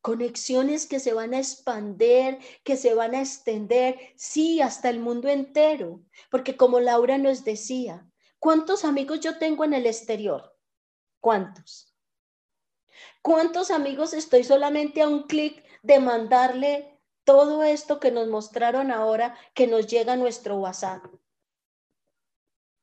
Conexiones 0.00 0.86
que 0.86 0.98
se 0.98 1.14
van 1.14 1.32
a 1.32 1.38
expander, 1.38 2.38
que 2.64 2.76
se 2.76 2.94
van 2.94 3.14
a 3.14 3.20
extender, 3.20 3.98
sí, 4.16 4.60
hasta 4.60 4.90
el 4.90 4.98
mundo 4.98 5.28
entero. 5.28 6.02
Porque 6.30 6.56
como 6.56 6.80
Laura 6.80 7.18
nos 7.18 7.44
decía, 7.44 8.08
¿cuántos 8.38 8.84
amigos 8.84 9.20
yo 9.20 9.38
tengo 9.38 9.64
en 9.64 9.74
el 9.74 9.86
exterior? 9.86 10.56
¿Cuántos? 11.20 11.91
¿Cuántos 13.22 13.70
amigos 13.70 14.12
estoy 14.12 14.44
solamente 14.44 15.00
a 15.00 15.08
un 15.08 15.22
clic 15.24 15.64
de 15.82 16.00
mandarle 16.00 17.00
todo 17.24 17.62
esto 17.62 18.00
que 18.00 18.10
nos 18.10 18.28
mostraron 18.28 18.90
ahora 18.90 19.36
que 19.54 19.66
nos 19.66 19.86
llega 19.86 20.14
a 20.14 20.16
nuestro 20.16 20.56
WhatsApp? 20.56 21.04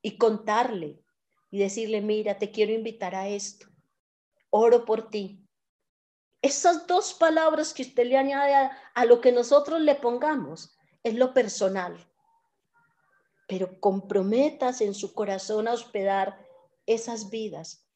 y 0.02 0.18
contarle 0.18 1.04
y 1.52 1.60
decirle, 1.60 2.02
mira, 2.02 2.38
te 2.38 2.52
quiero 2.52 2.74
invitar 2.74 3.16
a 3.16 3.28
esto, 3.28 3.68
oro 4.50 4.86
por 4.86 5.10
ti. 5.10 5.46
Esas 6.42 6.88
dos 6.88 7.14
palabras 7.14 7.74
que 7.74 7.82
usted 7.82 8.06
le 8.06 8.18
añade 8.18 8.54
a, 8.94 9.06
lo 9.06 9.20
que 9.20 9.32
nosotros 9.32 9.82
le 9.82 9.96
pongamos 9.96 10.78
es 11.04 11.16
lo 11.16 11.34
personal. 11.34 12.08
Pero 13.48 13.80
comprometas 13.80 14.80
en 14.82 14.94
su 14.94 15.14
corazón 15.14 15.68
a 15.68 15.74
hospedar 15.74 16.46
esas 16.86 17.30
vidas. 17.30 17.89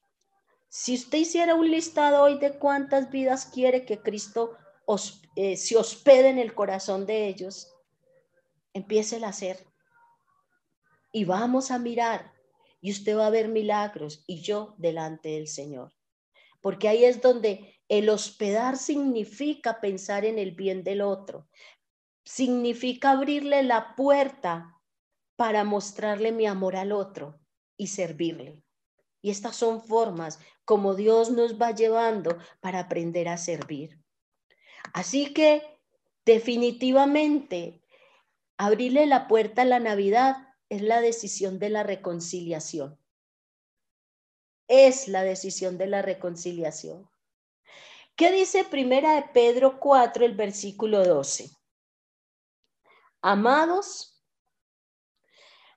Si 0.75 0.95
usted 0.95 1.19
hiciera 1.19 1.53
un 1.53 1.69
listado 1.69 2.23
hoy 2.23 2.39
de 2.39 2.57
cuántas 2.57 3.11
vidas 3.11 3.45
quiere 3.45 3.85
que 3.85 4.01
Cristo 4.01 4.57
eh, 5.35 5.55
se 5.55 5.77
hospede 5.77 6.29
en 6.29 6.39
el 6.39 6.55
corazón 6.55 7.05
de 7.05 7.27
ellos, 7.27 7.71
empiece 8.73 9.23
a 9.23 9.27
hacer 9.27 9.67
y 11.11 11.25
vamos 11.25 11.69
a 11.69 11.77
mirar 11.77 12.33
y 12.81 12.89
usted 12.89 13.15
va 13.15 13.27
a 13.27 13.29
ver 13.29 13.49
milagros 13.49 14.23
y 14.25 14.41
yo 14.41 14.73
delante 14.79 15.29
del 15.29 15.47
Señor. 15.47 15.93
Porque 16.59 16.87
ahí 16.87 17.05
es 17.05 17.21
donde 17.21 17.79
el 17.87 18.09
hospedar 18.09 18.75
significa 18.75 19.79
pensar 19.79 20.25
en 20.25 20.39
el 20.39 20.55
bien 20.55 20.83
del 20.83 21.01
otro, 21.01 21.47
significa 22.25 23.11
abrirle 23.11 23.61
la 23.61 23.93
puerta 23.95 24.81
para 25.35 25.65
mostrarle 25.65 26.31
mi 26.31 26.47
amor 26.47 26.75
al 26.75 26.93
otro 26.93 27.39
y 27.77 27.87
servirle. 27.87 28.62
Y 29.23 29.31
estas 29.31 29.55
son 29.55 29.81
formas 29.81 30.37
como 30.65 30.95
Dios 30.95 31.31
nos 31.31 31.59
va 31.59 31.71
llevando 31.71 32.37
para 32.59 32.79
aprender 32.79 33.29
a 33.29 33.37
servir. 33.37 33.97
Así 34.93 35.33
que 35.33 35.63
definitivamente 36.25 37.81
abrirle 38.57 39.05
la 39.05 39.29
puerta 39.29 39.61
a 39.61 39.65
la 39.65 39.79
Navidad 39.79 40.35
es 40.67 40.81
la 40.81 40.99
decisión 40.99 41.57
de 41.57 41.69
la 41.69 41.83
reconciliación. 41.83 42.99
Es 44.67 45.07
la 45.07 45.23
decisión 45.23 45.77
de 45.77 45.87
la 45.87 46.01
reconciliación. 46.01 47.09
¿Qué 48.17 48.29
dice 48.29 48.65
primera 48.65 49.15
de 49.15 49.23
Pedro 49.33 49.79
4, 49.79 50.25
el 50.25 50.35
versículo 50.35 51.03
12? 51.05 51.49
Amados, 53.21 54.12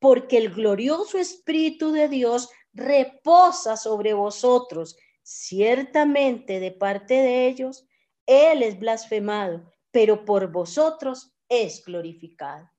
porque 0.00 0.38
el 0.38 0.52
glorioso 0.52 1.18
Espíritu 1.18 1.92
de 1.92 2.08
Dios 2.08 2.50
reposa 2.72 3.76
sobre 3.76 4.14
vosotros. 4.14 4.96
Ciertamente 5.22 6.58
de 6.58 6.72
parte 6.72 7.14
de 7.14 7.46
ellos, 7.46 7.86
Él 8.26 8.62
es 8.64 8.78
blasfemado 8.80 9.70
pero 9.90 10.24
por 10.24 10.50
vosotros 10.50 11.32
es 11.48 11.84
glorificado. 11.84 12.70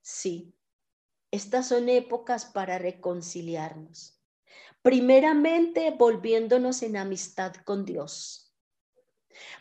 Sí, 0.00 0.56
estas 1.30 1.68
son 1.68 1.88
épocas 1.88 2.46
para 2.46 2.78
reconciliarnos. 2.78 4.18
Primeramente, 4.82 5.90
volviéndonos 5.92 6.82
en 6.82 6.96
amistad 6.96 7.54
con 7.64 7.84
Dios. 7.84 8.52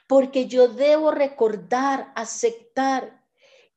Porque 0.07 0.47
yo 0.47 0.67
debo 0.67 1.11
recordar, 1.11 2.11
aceptar 2.15 3.20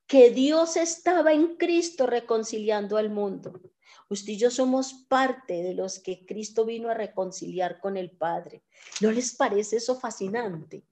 que 0.06 0.30
Dios 0.30 0.76
estaba 0.76 1.32
en 1.32 1.56
Cristo 1.56 2.06
reconciliando 2.06 2.96
al 2.96 3.10
mundo. 3.10 3.60
Usted 4.08 4.34
y 4.34 4.38
yo 4.38 4.50
somos 4.50 4.92
parte 5.08 5.62
de 5.62 5.74
los 5.74 5.98
que 5.98 6.26
Cristo 6.26 6.64
vino 6.64 6.90
a 6.90 6.94
reconciliar 6.94 7.80
con 7.80 7.96
el 7.96 8.10
Padre. 8.10 8.62
¿No 9.00 9.10
les 9.10 9.34
parece 9.34 9.76
eso 9.76 9.98
fascinante? 9.98 10.84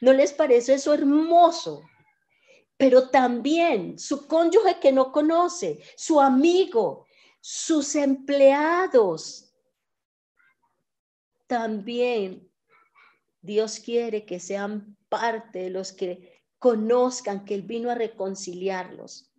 ¿No 0.00 0.12
les 0.12 0.32
parece 0.32 0.74
eso 0.74 0.92
hermoso? 0.92 1.82
Pero 2.76 3.10
también 3.10 3.98
su 3.98 4.26
cónyuge 4.26 4.80
que 4.80 4.92
no 4.92 5.12
conoce, 5.12 5.80
su 5.96 6.20
amigo, 6.20 7.06
sus 7.40 7.94
empleados. 7.94 9.52
También 11.46 12.50
Dios 13.40 13.78
quiere 13.78 14.26
que 14.26 14.40
sean 14.40 14.96
parte 15.08 15.60
de 15.60 15.70
los 15.70 15.92
que 15.92 16.37
conozcan 16.58 17.44
que 17.44 17.54
Él 17.54 17.62
vino 17.62 17.90
a 17.90 17.94
reconciliarlos. 17.94 19.32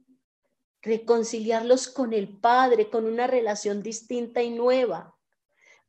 Reconciliarlos 0.81 1.87
con 1.87 2.13
el 2.13 2.39
Padre, 2.39 2.89
con 2.89 3.05
una 3.05 3.27
relación 3.27 3.83
distinta 3.83 4.41
y 4.41 4.49
nueva. 4.49 5.17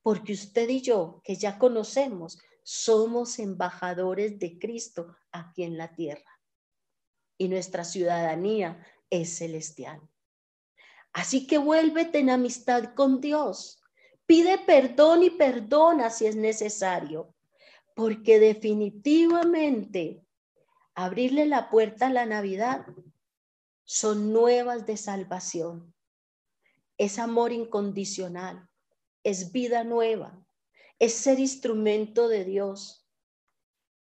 Porque 0.03 0.33
usted 0.33 0.69
y 0.69 0.81
yo, 0.81 1.21
que 1.25 1.37
ya 1.37 1.59
conocemos, 1.59 2.39
somos 2.63 3.39
embajadores 3.39 4.39
de 4.39 4.59
Cristo 4.59 5.17
aquí 5.33 5.63
en 5.63 5.77
la 5.77 5.95
tierra 5.95 6.41
y 7.41 7.49
nuestra 7.49 7.85
ciudadanía 7.85 8.87
es 9.09 9.39
celestial. 9.39 9.99
Así 11.15 11.47
que 11.47 11.57
vuélvete 11.57 12.19
en 12.19 12.29
amistad 12.29 12.93
con 12.95 13.23
Dios. 13.23 13.83
Pide 14.27 14.59
perdón 14.59 15.23
y 15.23 15.31
perdona 15.31 16.11
si 16.11 16.27
es 16.27 16.37
necesario, 16.37 17.35
porque 17.97 18.39
definitivamente 18.39 20.23
abrirle 20.95 21.47
la 21.47 21.71
puerta 21.71 22.09
a 22.09 22.13
la 22.13 22.27
Navidad 22.27 22.87
son 23.85 24.33
nuevas 24.33 24.87
de 24.87 24.97
salvación. 24.97 25.95
Es 26.97 27.19
amor 27.19 27.53
incondicional, 27.53 28.69
es 29.25 29.53
vida 29.53 29.85
nueva, 29.85 30.45
es 30.99 31.15
ser 31.15 31.41
instrumento 31.41 32.29
de 32.29 32.45
Dios, 32.45 33.09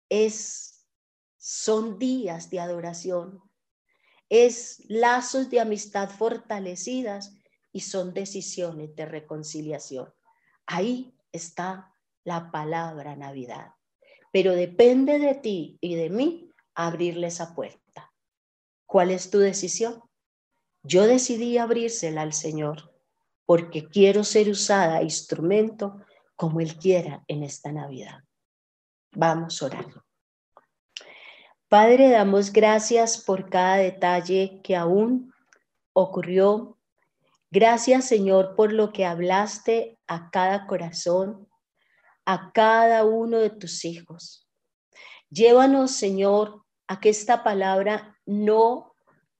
es, 0.09 0.86
son 1.38 1.99
días 1.99 2.51
de 2.51 2.61
adoración, 2.61 3.43
es 4.28 4.84
lazos 4.88 5.51
de 5.51 5.61
amistad 5.61 6.11
fortalecidas 6.11 7.34
y 7.72 7.80
son 7.80 8.12
decisiones 8.12 8.95
de 8.95 9.07
reconciliación. 9.07 10.12
Ahí 10.66 11.16
está 11.32 11.95
la 12.24 12.51
palabra 12.51 13.16
Navidad. 13.16 13.74
Pero 14.32 14.55
depende 14.55 15.18
de 15.18 15.34
ti 15.34 15.78
y 15.80 15.97
de 15.97 16.11
mí 16.11 16.49
abrirle 16.75 17.29
esa 17.29 17.55
puerta. 17.55 18.12
¿Cuál 18.87 19.11
es 19.11 19.31
tu 19.31 19.39
decisión? 19.39 20.03
Yo 20.83 21.07
decidí 21.07 21.59
abrírsela 21.59 22.23
al 22.23 22.33
Señor 22.33 22.93
porque 23.47 23.89
quiero 23.89 24.25
ser 24.25 24.49
usada 24.49 25.03
instrumento 25.03 26.01
como 26.37 26.61
Él 26.61 26.77
quiera 26.77 27.25
en 27.29 27.43
esta 27.43 27.71
Navidad. 27.73 28.25
Vamos 29.12 29.61
a 29.61 29.66
orar. 29.66 29.87
Padre, 31.68 32.11
damos 32.11 32.53
gracias 32.53 33.18
por 33.18 33.49
cada 33.49 33.77
detalle 33.77 34.61
que 34.64 34.75
aún 34.75 35.33
ocurrió. 35.93 36.79
Gracias, 37.51 38.07
Señor, 38.07 38.55
por 38.57 38.73
lo 38.73 38.93
que 38.93 39.05
hablaste 39.05 39.99
a 40.07 40.31
cada 40.31 40.66
corazón, 40.66 41.49
a 42.25 42.53
cada 42.53 43.05
uno 43.05 43.39
de 43.39 43.51
tus 43.51 43.85
hijos. 43.85 44.39
Llévanos, 45.31 45.93
Señor, 45.93 46.64
a 46.87 47.01
que 47.01 47.09
esta 47.09 47.43
palabra 47.43 48.18
no, 48.26 48.95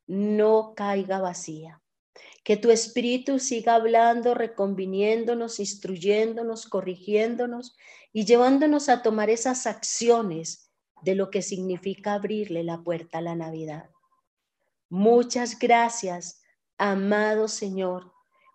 no 0.07 0.75
caiga 0.75 1.21
vacía 1.21 1.81
que 2.45 2.57
tu 2.57 2.71
espíritu 2.71 3.39
siga 3.39 3.75
hablando, 3.75 4.35
reconviniéndonos, 4.35 5.61
instruyéndonos, 5.61 6.67
corrigiéndonos 6.67 7.77
y 8.13 8.25
llevándonos 8.25 8.89
a 8.89 9.03
tomar 9.03 9.31
esas 9.31 9.67
acciones 9.67 10.71
de 11.03 11.15
lo 11.15 11.31
que 11.31 11.43
significa 11.43 12.15
abrirle 12.15 12.65
la 12.65 12.83
puerta 12.83 13.19
a 13.19 13.23
la 13.23 13.35
Navidad. 13.35 13.91
Muchas 14.89 15.59
gracias, 15.59 16.43
amado 16.79 17.47
Señor, 17.47 18.13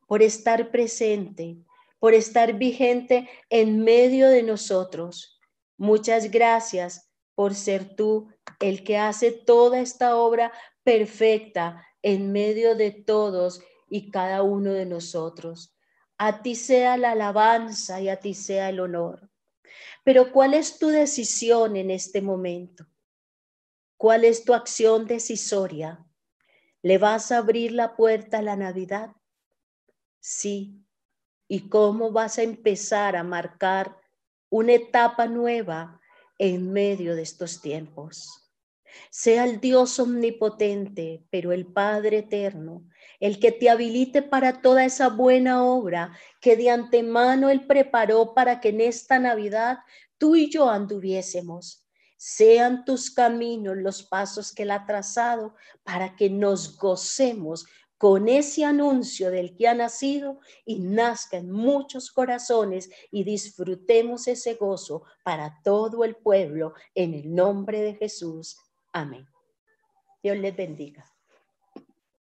por 0.08 0.22
estar 0.22 0.72
presente, 0.72 1.58
por 2.00 2.14
estar 2.14 2.54
vigente 2.54 3.30
en 3.50 3.84
medio 3.84 4.30
de 4.30 4.44
nosotros. 4.44 5.40
Muchas 5.78 6.30
gracias 6.32 7.05
por 7.36 7.54
ser 7.54 7.96
tú 7.96 8.30
el 8.60 8.84
que 8.84 8.98
hace 8.98 9.32
toda 9.32 9.80
esta 9.80 10.16
obra 10.16 10.52
perfecta 10.84 11.86
en 12.02 12.32
medio 12.32 12.76
de 12.76 12.92
todos 12.92 13.62
y 13.90 14.10
cada 14.12 14.42
uno 14.42 14.72
de 14.72 14.86
nosotros. 14.86 15.76
A 16.18 16.42
ti 16.42 16.56
sea 16.56 16.98
la 16.98 17.12
alabanza 17.12 18.00
y 18.00 18.10
a 18.10 18.20
ti 18.20 18.34
sea 18.34 18.70
el 18.70 18.80
honor. 18.80 19.30
Pero 20.04 20.32
¿cuál 20.32 20.54
es 20.54 20.80
tu 20.80 20.88
decisión 20.88 21.76
en 21.76 21.92
este 21.92 22.22
momento? 22.22 22.86
¿Cuál 23.98 24.24
es 24.24 24.46
tu 24.46 24.54
acción 24.54 25.08
decisoria? 25.08 26.06
¿Le 26.82 26.98
vas 26.98 27.32
a 27.32 27.40
abrir 27.40 27.72
la 27.72 27.96
puerta 27.96 28.40
a 28.40 28.42
la 28.42 28.56
Navidad? 28.56 29.16
Sí. 30.20 30.82
¿Y 31.48 31.70
cómo 31.70 32.12
vas 32.12 32.38
a 32.38 32.44
empezar 32.44 33.16
a 33.16 33.24
marcar 33.24 33.98
una 34.50 34.74
etapa 34.74 35.28
nueva 35.28 36.00
en 36.38 36.72
medio 36.72 37.16
de 37.16 37.22
estos 37.22 37.62
tiempos? 37.62 38.46
Sea 39.10 39.46
el 39.46 39.60
Dios 39.60 40.00
omnipotente, 40.00 41.26
pero 41.30 41.52
el 41.52 41.66
Padre 41.66 42.20
eterno, 42.20 42.88
el 43.20 43.40
que 43.40 43.52
te 43.52 43.70
habilite 43.70 44.22
para 44.22 44.62
toda 44.62 44.86
esa 44.86 45.10
buena 45.10 45.64
obra 45.64 46.18
que 46.42 46.56
de 46.56 46.70
antemano 46.70 47.50
Él 47.50 47.66
preparó 47.66 48.34
para 48.34 48.60
que 48.60 48.70
en 48.70 48.82
esta 48.82 49.20
Navidad 49.20 49.80
tú 50.18 50.36
y 50.36 50.50
yo 50.50 50.70
anduviésemos. 50.70 51.86
Sean 52.18 52.86
tus 52.86 53.12
caminos 53.12 53.76
los 53.78 54.04
pasos 54.04 54.54
que 54.54 54.64
Él 54.64 54.72
ha 54.72 54.86
trazado 54.86 55.56
para 55.84 56.16
que 56.16 56.30
nos 56.30 56.78
gocemos 56.78 57.66
con 58.06 58.30
ese 58.30 58.64
anuncio 58.64 59.32
del 59.32 59.58
que 59.58 59.68
ha 59.68 59.74
nacido 59.74 60.40
y 60.64 60.78
nazca 60.78 61.38
en 61.38 61.50
muchos 61.50 62.12
corazones 62.12 62.88
y 63.10 63.24
disfrutemos 63.24 64.28
ese 64.28 64.54
gozo 64.54 65.06
para 65.24 65.60
todo 65.64 66.04
el 66.04 66.16
pueblo 66.16 66.76
en 66.94 67.16
el 67.16 67.34
nombre 67.34 67.82
de 67.82 67.96
Jesús. 67.96 68.60
Amén. 68.94 69.28
Dios 70.22 70.38
les 70.38 70.56
bendiga. 70.56 71.15